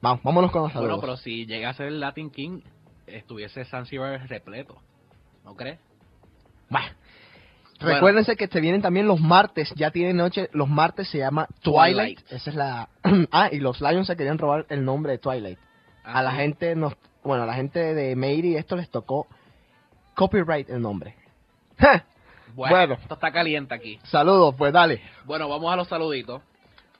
Vamos, 0.00 0.22
vámonos 0.22 0.50
con 0.50 0.62
los 0.62 0.72
saludos. 0.72 0.96
Bueno, 0.96 1.00
pero 1.00 1.16
si 1.16 1.46
llega 1.46 1.70
a 1.70 1.74
ser 1.74 1.86
el 1.86 2.00
Latin 2.00 2.30
King, 2.30 2.60
estuviese 3.06 3.64
Zanzibar 3.64 4.28
repleto. 4.28 4.76
¿No 5.44 5.54
crees? 5.54 5.78
Bah. 6.68 6.94
Bueno. 7.80 7.94
Recuérdense 7.94 8.36
que 8.36 8.48
te 8.48 8.60
vienen 8.60 8.82
también 8.82 9.06
los 9.06 9.20
martes, 9.20 9.72
ya 9.76 9.90
tiene 9.90 10.12
noche, 10.12 10.48
los 10.52 10.68
martes 10.68 11.08
se 11.08 11.18
llama 11.18 11.46
Twilight. 11.62 12.18
Twilight. 12.20 12.32
Esa 12.32 12.50
es 12.50 12.56
la 12.56 12.88
Ah, 13.30 13.48
y 13.52 13.58
los 13.60 13.80
Lions 13.80 14.06
se 14.06 14.16
querían 14.16 14.38
robar 14.38 14.66
el 14.68 14.84
nombre 14.84 15.12
de 15.12 15.18
Twilight. 15.18 15.58
Ah, 16.04 16.18
a 16.18 16.22
la 16.22 16.30
sí. 16.32 16.36
gente 16.38 16.74
nos 16.74 16.94
bueno, 17.22 17.42
a 17.42 17.46
la 17.46 17.54
gente 17.54 17.94
de 17.94 18.16
Meiri 18.16 18.56
esto 18.56 18.74
les 18.76 18.88
tocó 18.90 19.26
copyright 20.14 20.68
el 20.70 20.80
nombre. 20.80 21.14
¡Ja! 21.78 22.04
Bueno, 22.54 22.74
Bueno. 22.76 22.94
esto 22.94 23.14
está 23.14 23.30
caliente 23.30 23.74
aquí. 23.74 23.98
Saludos, 24.04 24.54
pues 24.56 24.72
dale. 24.72 25.00
Bueno, 25.24 25.48
vamos 25.48 25.72
a 25.72 25.76
los 25.76 25.86
saluditos. 25.88 26.42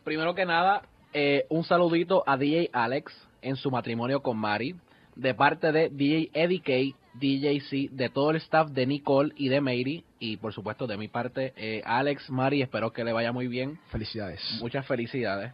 Primero 0.05 0.35
que 0.35 0.45
nada, 0.45 0.83
eh, 1.13 1.47
un 1.49 1.65
saludito 1.65 2.23
a 2.27 2.37
DJ 2.37 2.71
Alex 2.73 3.13
en 3.43 3.57
su 3.57 3.71
matrimonio 3.71 4.23
con 4.23 4.37
Mari, 4.37 4.77
de 5.17 5.35
parte 5.35 5.73
de 5.73 5.89
DJ 5.89 6.31
Eddie 6.35 6.61
K, 6.61 6.97
DJ 7.19 7.61
C, 7.63 7.89
de 7.91 8.09
todo 8.09 8.31
el 8.31 8.37
staff 8.37 8.71
de 8.71 8.87
Nicole 8.87 9.33
y 9.37 9.49
de 9.49 9.61
Mary, 9.61 10.05
y 10.19 10.37
por 10.37 10.53
supuesto 10.53 10.87
de 10.87 10.97
mi 10.97 11.09
parte, 11.09 11.53
eh, 11.57 11.83
Alex, 11.85 12.31
Mari, 12.31 12.63
espero 12.63 12.93
que 12.93 13.05
le 13.05 13.13
vaya 13.13 13.33
muy 13.33 13.49
bien. 13.49 13.79
Felicidades. 13.91 14.41
Muchas 14.61 14.87
felicidades. 14.87 15.53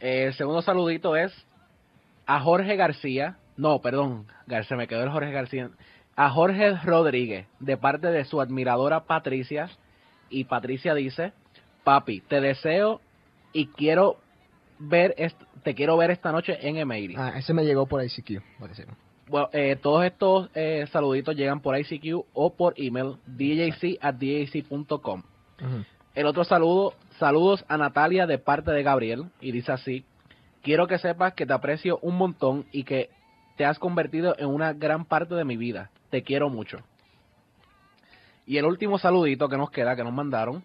Eh, 0.00 0.24
el 0.26 0.34
segundo 0.34 0.62
saludito 0.62 1.16
es 1.16 1.32
a 2.26 2.40
Jorge 2.40 2.76
García. 2.76 3.36
No, 3.56 3.80
perdón, 3.80 4.26
Gar- 4.46 4.64
se 4.66 4.76
me 4.76 4.86
quedó 4.86 5.02
el 5.04 5.10
Jorge 5.10 5.30
García. 5.32 5.70
A 6.16 6.30
Jorge 6.30 6.76
Rodríguez, 6.84 7.46
de 7.60 7.76
parte 7.76 8.08
de 8.08 8.24
su 8.24 8.40
admiradora 8.40 9.04
Patricia. 9.04 9.68
Y 10.30 10.44
Patricia 10.44 10.94
dice, 10.94 11.32
papi, 11.84 12.20
te 12.22 12.40
deseo 12.40 13.00
y 13.52 13.66
quiero 13.68 14.18
ver, 14.78 15.14
te 15.62 15.74
quiero 15.74 15.96
ver 15.96 16.10
esta 16.10 16.32
noche 16.32 16.58
en 16.68 16.76
Emery. 16.78 17.14
Ah, 17.16 17.32
ese 17.36 17.54
me 17.54 17.64
llegó 17.64 17.86
por 17.86 18.02
ICQ, 18.04 18.42
parece. 18.58 18.86
Bueno, 19.28 19.48
eh, 19.52 19.76
todos 19.80 20.04
estos 20.04 20.50
eh, 20.54 20.86
saluditos 20.92 21.34
llegan 21.34 21.60
por 21.60 21.76
ICQ 21.76 22.26
o 22.32 22.54
por 22.54 22.74
email 22.76 23.16
djc 23.26 23.98
at 24.00 24.14
djc.com. 24.14 25.22
Ujú. 25.60 25.84
El 26.14 26.26
otro 26.26 26.44
saludo, 26.44 26.94
saludos 27.18 27.64
a 27.68 27.76
Natalia 27.76 28.26
de 28.26 28.38
parte 28.38 28.70
de 28.70 28.82
Gabriel 28.82 29.26
y 29.40 29.52
dice 29.52 29.72
así, 29.72 30.04
quiero 30.62 30.86
que 30.86 30.98
sepas 30.98 31.34
que 31.34 31.44
te 31.44 31.52
aprecio 31.52 31.98
un 32.02 32.16
montón 32.16 32.66
y 32.72 32.84
que 32.84 33.10
te 33.56 33.64
has 33.64 33.78
convertido 33.78 34.36
en 34.38 34.46
una 34.46 34.72
gran 34.72 35.04
parte 35.04 35.34
de 35.34 35.44
mi 35.44 35.56
vida. 35.56 35.90
Te 36.10 36.22
quiero 36.22 36.48
mucho. 36.48 36.78
Y 38.46 38.58
el 38.58 38.64
último 38.64 38.98
saludito 38.98 39.48
que 39.48 39.56
nos 39.56 39.70
queda, 39.70 39.96
que 39.96 40.04
nos 40.04 40.12
mandaron, 40.12 40.62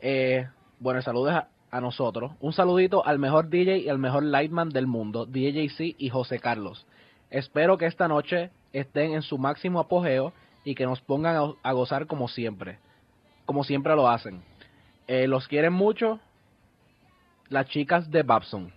eh, 0.00 0.48
bueno, 0.80 0.98
el 0.98 1.04
saludo 1.04 1.28
es 1.28 1.36
a, 1.36 1.48
a 1.70 1.80
nosotros. 1.80 2.32
Un 2.40 2.54
saludito 2.54 3.04
al 3.04 3.18
mejor 3.18 3.50
DJ 3.50 3.78
y 3.78 3.88
al 3.90 3.98
mejor 3.98 4.22
lightman 4.22 4.70
del 4.70 4.86
mundo, 4.86 5.26
DJC 5.26 5.94
y 5.98 6.08
José 6.08 6.38
Carlos. 6.38 6.86
Espero 7.30 7.76
que 7.76 7.86
esta 7.86 8.08
noche 8.08 8.50
estén 8.72 9.12
en 9.12 9.22
su 9.22 9.38
máximo 9.38 9.80
apogeo 9.80 10.32
y 10.64 10.74
que 10.74 10.86
nos 10.86 11.00
pongan 11.00 11.54
a, 11.62 11.72
gozar 11.72 12.06
como 12.06 12.28
siempre, 12.28 12.78
como 13.46 13.64
siempre 13.64 13.94
lo 13.94 14.08
hacen. 14.08 14.42
Eh, 15.06 15.26
los 15.26 15.48
quieren 15.48 15.72
mucho 15.72 16.20
las 17.48 17.66
chicas 17.66 18.10
de 18.10 18.22
Babson. 18.22 18.72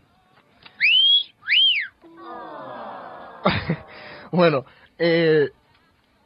Bueno, 4.33 4.63
eh, 4.97 5.49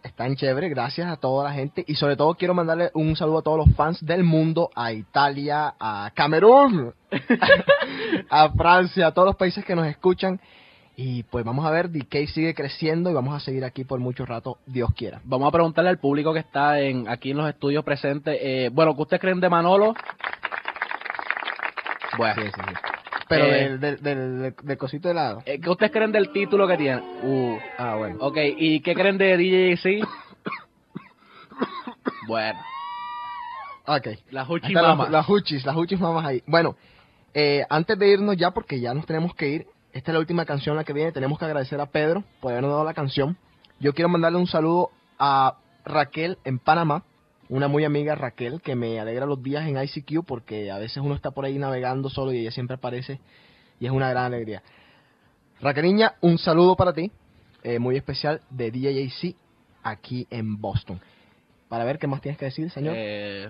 están 0.03 0.35
chévere, 0.35 0.69
gracias 0.69 1.07
a 1.07 1.17
toda 1.17 1.45
la 1.45 1.53
gente 1.53 1.83
y 1.87 1.95
sobre 1.95 2.15
todo 2.15 2.35
quiero 2.35 2.53
mandarle 2.53 2.91
un 2.93 3.15
saludo 3.15 3.39
a 3.39 3.41
todos 3.41 3.65
los 3.65 3.75
fans 3.75 4.05
del 4.05 4.23
mundo, 4.23 4.69
a 4.75 4.91
Italia, 4.91 5.73
a 5.79 6.11
Camerún, 6.13 6.93
a 8.29 8.49
Francia, 8.51 9.07
a 9.07 9.11
todos 9.11 9.29
los 9.29 9.35
países 9.35 9.65
que 9.65 9.75
nos 9.75 9.87
escuchan 9.87 10.39
y 10.97 11.23
pues 11.23 11.43
vamos 11.45 11.65
a 11.65 11.71
ver, 11.71 11.89
DK 11.89 12.27
sigue 12.27 12.53
creciendo 12.53 13.09
y 13.09 13.13
vamos 13.13 13.35
a 13.35 13.39
seguir 13.39 13.63
aquí 13.65 13.83
por 13.83 13.99
mucho 13.99 14.25
rato, 14.25 14.57
Dios 14.65 14.89
quiera. 14.95 15.21
Vamos 15.25 15.47
a 15.47 15.51
preguntarle 15.51 15.89
al 15.89 15.99
público 15.99 16.33
que 16.33 16.39
está 16.39 16.79
en 16.79 17.07
aquí 17.09 17.31
en 17.31 17.37
los 17.37 17.49
estudios 17.49 17.83
presentes. 17.83 18.37
Eh, 18.41 18.69
bueno, 18.71 18.95
¿qué 18.95 19.01
ustedes 19.01 19.21
creen 19.21 19.39
de 19.39 19.49
Manolo? 19.49 19.93
Bueno, 22.17 22.35
Sí, 22.43 22.47
sí, 22.47 22.61
sí. 22.67 22.73
Pero 23.27 23.45
Eh, 23.45 23.49
del, 23.49 23.79
del, 23.79 24.03
del, 24.03 24.55
del- 24.63 24.77
cosito 24.77 25.07
de 25.07 25.13
lado. 25.15 25.41
eh, 25.45 25.59
¿qué 25.59 25.69
ustedes 25.69 25.91
creen 25.91 26.11
del 26.11 26.31
título 26.31 26.67
que 26.67 26.77
tiene? 26.77 27.01
Uh, 27.23 27.57
Ah, 27.77 27.95
bueno. 27.97 28.17
ok, 28.19 28.37
¿y 28.57 28.79
qué 28.81 28.93
creen 28.93 29.17
de 29.17 29.35
DJC? 29.35 30.07
bueno, 32.27 32.59
Ok. 33.87 34.07
las- 34.31 34.47
Mama. 34.73 35.09
Las 35.09 35.27
huchis, 35.27 35.65
las 35.65 35.75
huchis 35.75 35.99
mamas 35.99 36.25
ahí. 36.25 36.43
Bueno, 36.47 36.75
eh, 37.33 37.65
antes 37.69 37.97
de 37.99 38.07
irnos 38.09 38.37
ya, 38.37 38.51
porque 38.51 38.79
ya 38.79 38.93
nos 38.93 39.05
tenemos 39.05 39.35
que 39.35 39.49
ir, 39.49 39.67
esta 39.95 40.11
es 40.11 40.13
la 40.13 40.19
última 40.19 40.45
canción 40.45 40.75
la 40.75 40.83
que 40.83 40.91
viene, 40.91 41.13
tenemos 41.13 41.39
que 41.39 41.45
agradecer 41.45 41.79
a 41.79 41.85
Pedro 41.85 42.25
por 42.41 42.51
habernos 42.51 42.71
dado 42.71 42.83
la 42.83 42.93
canción. 42.93 43.37
Yo 43.79 43.93
quiero 43.93 44.09
mandarle 44.09 44.37
un 44.37 44.45
saludo 44.45 44.91
a 45.17 45.57
Raquel 45.85 46.37
en 46.43 46.59
Panamá, 46.59 47.05
una 47.47 47.69
muy 47.69 47.85
amiga 47.85 48.13
Raquel, 48.13 48.61
que 48.61 48.75
me 48.75 48.99
alegra 48.99 49.25
los 49.25 49.41
días 49.41 49.65
en 49.65 49.81
ICQ, 49.81 50.25
porque 50.25 50.69
a 50.69 50.79
veces 50.79 50.97
uno 50.97 51.15
está 51.15 51.31
por 51.31 51.45
ahí 51.45 51.57
navegando 51.57 52.09
solo 52.09 52.33
y 52.33 52.39
ella 52.39 52.51
siempre 52.51 52.75
aparece, 52.75 53.21
y 53.79 53.85
es 53.85 53.91
una 53.93 54.09
gran 54.09 54.25
alegría. 54.25 54.63
Raqueliña, 55.61 56.15
un 56.19 56.39
saludo 56.39 56.75
para 56.75 56.91
ti, 56.91 57.09
eh, 57.63 57.79
muy 57.79 57.95
especial 57.95 58.41
de 58.49 58.71
DJC 58.71 59.37
aquí 59.81 60.27
en 60.29 60.59
Boston. 60.59 60.99
Para 61.69 61.85
ver 61.85 61.99
qué 61.99 62.07
más 62.07 62.19
tienes 62.19 62.37
que 62.37 62.45
decir, 62.45 62.69
señor. 62.69 62.95
Eh, 62.97 63.49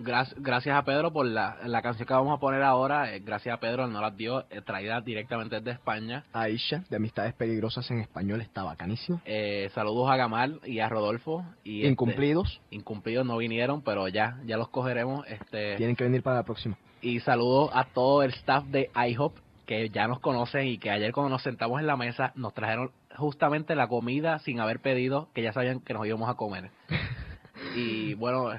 gra- 0.00 0.32
gracias 0.36 0.76
a 0.76 0.82
Pedro 0.84 1.12
por 1.12 1.26
la, 1.26 1.58
la 1.64 1.82
canción 1.82 2.06
que 2.06 2.14
vamos 2.14 2.36
a 2.36 2.40
poner 2.40 2.62
ahora. 2.62 3.14
eh, 3.14 3.20
gracias 3.20 3.54
a 3.54 3.60
Pedro, 3.60 3.86
nos 3.86 4.00
las 4.02 4.16
dio 4.16 4.44
eh, 4.50 4.60
traída 4.64 5.00
directamente 5.00 5.56
desde 5.56 5.72
España. 5.72 6.24
Aisha, 6.32 6.82
de 6.88 6.96
Amistades 6.96 7.34
Peligrosas 7.34 7.90
en 7.90 8.00
español, 8.00 8.40
está 8.40 8.62
bacanísimo. 8.64 9.20
Eh, 9.24 9.70
saludos 9.74 10.10
a 10.10 10.16
Gamal 10.16 10.60
y 10.64 10.80
a 10.80 10.88
Rodolfo. 10.88 11.44
Y, 11.64 11.80
este, 11.80 11.88
Incumplidos, 11.92 12.60
incumplidos 12.70 13.24
no 13.26 13.36
vinieron, 13.36 13.82
pero 13.82 14.08
ya, 14.08 14.38
ya 14.44 14.56
los 14.56 14.68
cogeremos. 14.68 15.26
Este, 15.28 15.76
tienen 15.76 15.96
que 15.96 16.04
venir 16.04 16.22
para 16.22 16.36
la 16.36 16.42
próxima. 16.44 16.76
y 17.02 17.20
saludos 17.20 17.70
a 17.72 17.84
todo 17.84 18.22
el 18.22 18.30
staff 18.30 18.64
de 18.66 18.90
IHOP 18.94 19.36
que 19.66 19.88
ya 19.90 20.08
nos 20.08 20.18
conocen 20.18 20.66
y 20.66 20.78
que 20.78 20.90
ayer 20.90 21.12
cuando 21.12 21.30
nos 21.30 21.42
sentamos 21.42 21.78
en 21.80 21.86
la 21.86 21.96
mesa 21.96 22.32
nos 22.34 22.52
trajeron 22.54 22.90
justamente 23.16 23.76
la 23.76 23.86
comida 23.86 24.38
sin 24.40 24.58
haber 24.58 24.80
pedido, 24.80 25.28
que 25.32 25.42
ya 25.42 25.52
sabían 25.52 25.78
que 25.80 25.94
nos 25.94 26.04
íbamos 26.06 26.28
a 26.28 26.34
comer. 26.34 26.70
y 27.76 28.14
bueno, 28.14 28.50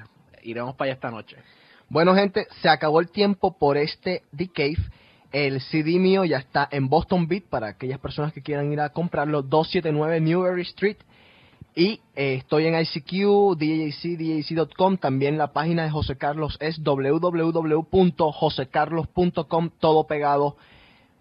iremos 0.42 0.74
para 0.74 0.90
allá 0.90 0.94
esta 0.94 1.10
noche. 1.10 1.36
Bueno, 1.88 2.14
gente, 2.14 2.46
se 2.62 2.68
acabó 2.68 3.00
el 3.00 3.10
tiempo 3.10 3.58
por 3.58 3.76
este 3.76 4.22
The. 4.36 4.76
El 5.32 5.60
CD 5.60 5.98
mío 5.98 6.24
ya 6.24 6.38
está 6.38 6.68
en 6.70 6.88
Boston 6.88 7.26
Beat 7.26 7.44
para 7.44 7.66
aquellas 7.68 7.98
personas 7.98 8.32
que 8.32 8.42
quieran 8.42 8.72
ir 8.72 8.80
a 8.80 8.90
comprarlo. 8.90 9.42
279 9.42 10.20
Newberry 10.20 10.62
Street. 10.62 10.98
Y 11.74 12.00
eh, 12.14 12.34
estoy 12.34 12.66
en 12.66 12.78
ICQ, 12.78 13.56
DJC, 13.56 14.18
DJC.com. 14.18 14.98
También 14.98 15.38
la 15.38 15.52
página 15.52 15.84
de 15.84 15.90
José 15.90 16.16
Carlos 16.16 16.58
es 16.60 16.82
www.josecarlos.com, 16.82 19.70
todo 19.78 20.06
pegado. 20.06 20.58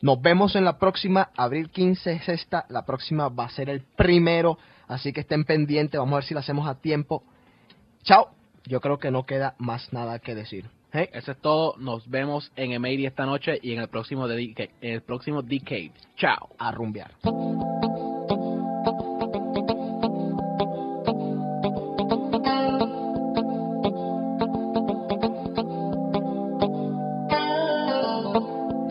Nos 0.02 0.22
vemos 0.22 0.56
en 0.56 0.66
la 0.66 0.78
próxima. 0.78 1.30
Abril 1.38 1.70
15 1.70 2.12
es 2.14 2.28
esta. 2.28 2.66
La 2.70 2.86
próxima 2.86 3.30
va 3.30 3.46
a 3.46 3.50
ser 3.50 3.70
el 3.70 3.80
primero. 3.82 4.58
Así 4.88 5.14
que 5.14 5.22
estén 5.22 5.46
pendientes. 5.46 5.98
Vamos 5.98 6.14
a 6.14 6.18
ver 6.18 6.26
si 6.26 6.34
lo 6.34 6.42
hacemos 6.42 6.68
a 6.68 6.76
tiempo. 6.76 7.24
Chao. 8.04 8.40
Yo 8.65 8.80
creo 8.80 9.00
que 9.00 9.12
no 9.12 9.26
queda 9.26 9.56
más 9.58 9.91
nada 9.93 10.19
que 10.19 10.36
decir. 10.36 10.69
Hey. 10.93 11.10
Eso 11.13 11.32
es 11.32 11.38
todo. 11.39 11.76
Nos 11.78 12.10
vemos 12.10 12.52
en 12.56 12.74
Emery 12.74 13.06
esta 13.06 13.26
noche 13.26 13.60
y 13.62 13.74
en 13.74 13.80
el 13.80 13.88
próximo, 13.88 14.28
de, 14.28 14.69
en 14.82 14.93
el 14.93 15.02
próximo 15.02 15.41
Decade. 15.41 15.91
Chao. 16.17 16.50
A 16.58 16.71
rumbear. 16.71 17.12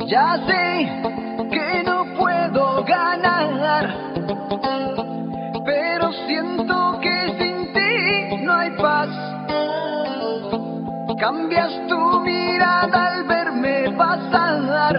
Ya 0.07 0.37
sé 0.45 0.89
que 1.51 1.83
no 1.85 2.05
puedo 2.19 2.83
ganar, 2.85 4.13
pero 5.65 6.13
siento 6.27 7.00
Cambias 11.21 11.71
tu 11.87 12.21
mirada 12.21 13.13
al 13.13 13.25
verme 13.25 13.93
pasar. 13.93 14.99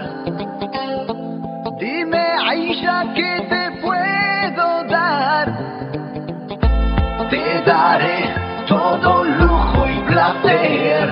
Dime, 1.80 2.24
Aisha, 2.48 3.12
¿qué 3.12 3.44
te 3.50 3.80
puedo 3.80 4.84
dar? 4.84 5.52
Te 7.28 7.62
daré 7.66 8.34
todo 8.68 9.24
lujo 9.24 9.88
y 9.88 9.98
placer. 10.02 11.10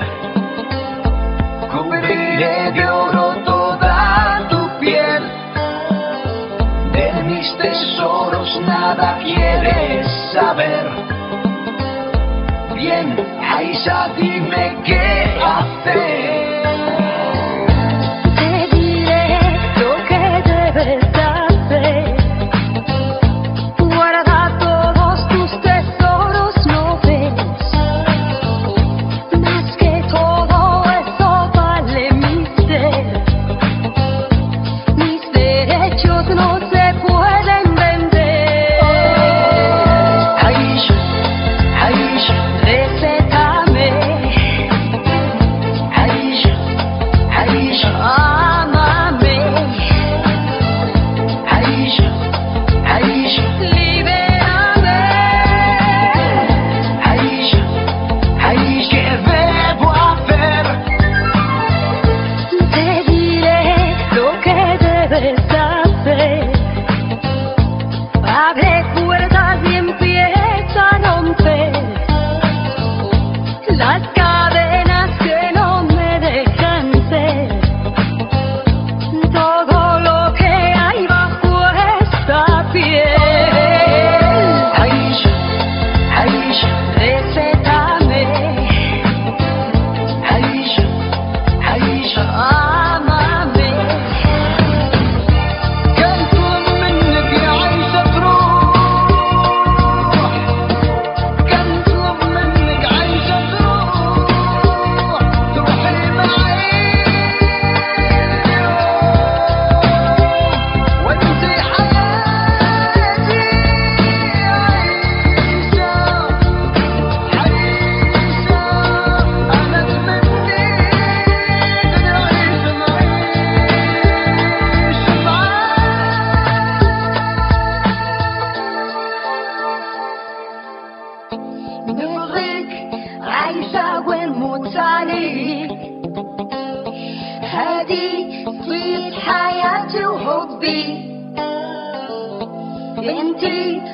Cubriré 1.73 2.70
de 2.70 2.88
oro 2.88 3.35
toda 3.44 4.46
tu 4.49 4.79
piel. 4.79 5.25
De 6.92 7.23
mis 7.25 7.57
tesoros 7.57 8.61
nada 8.64 9.18
quieres 9.25 10.07
saber. 10.33 11.20
Bien, 12.81 13.14
Aisha, 13.43 14.09
dime 14.16 14.75
qué 14.87 15.38
hacer. 15.38 16.39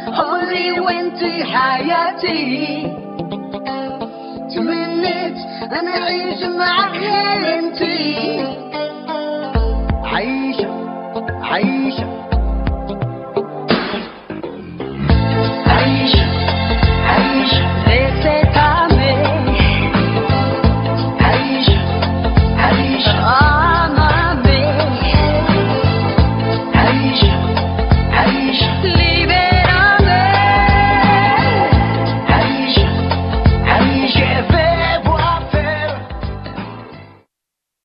عمري 0.07 0.81
وانت 0.81 1.25
حياتي 1.45 2.83
تمنيت 4.55 5.37
ان 5.73 5.89
اعيش 5.89 6.43
مع 6.43 6.89
غير 6.91 7.59
انتي 7.59 8.17
عيشة 10.05 10.71
عيشة 11.43 12.26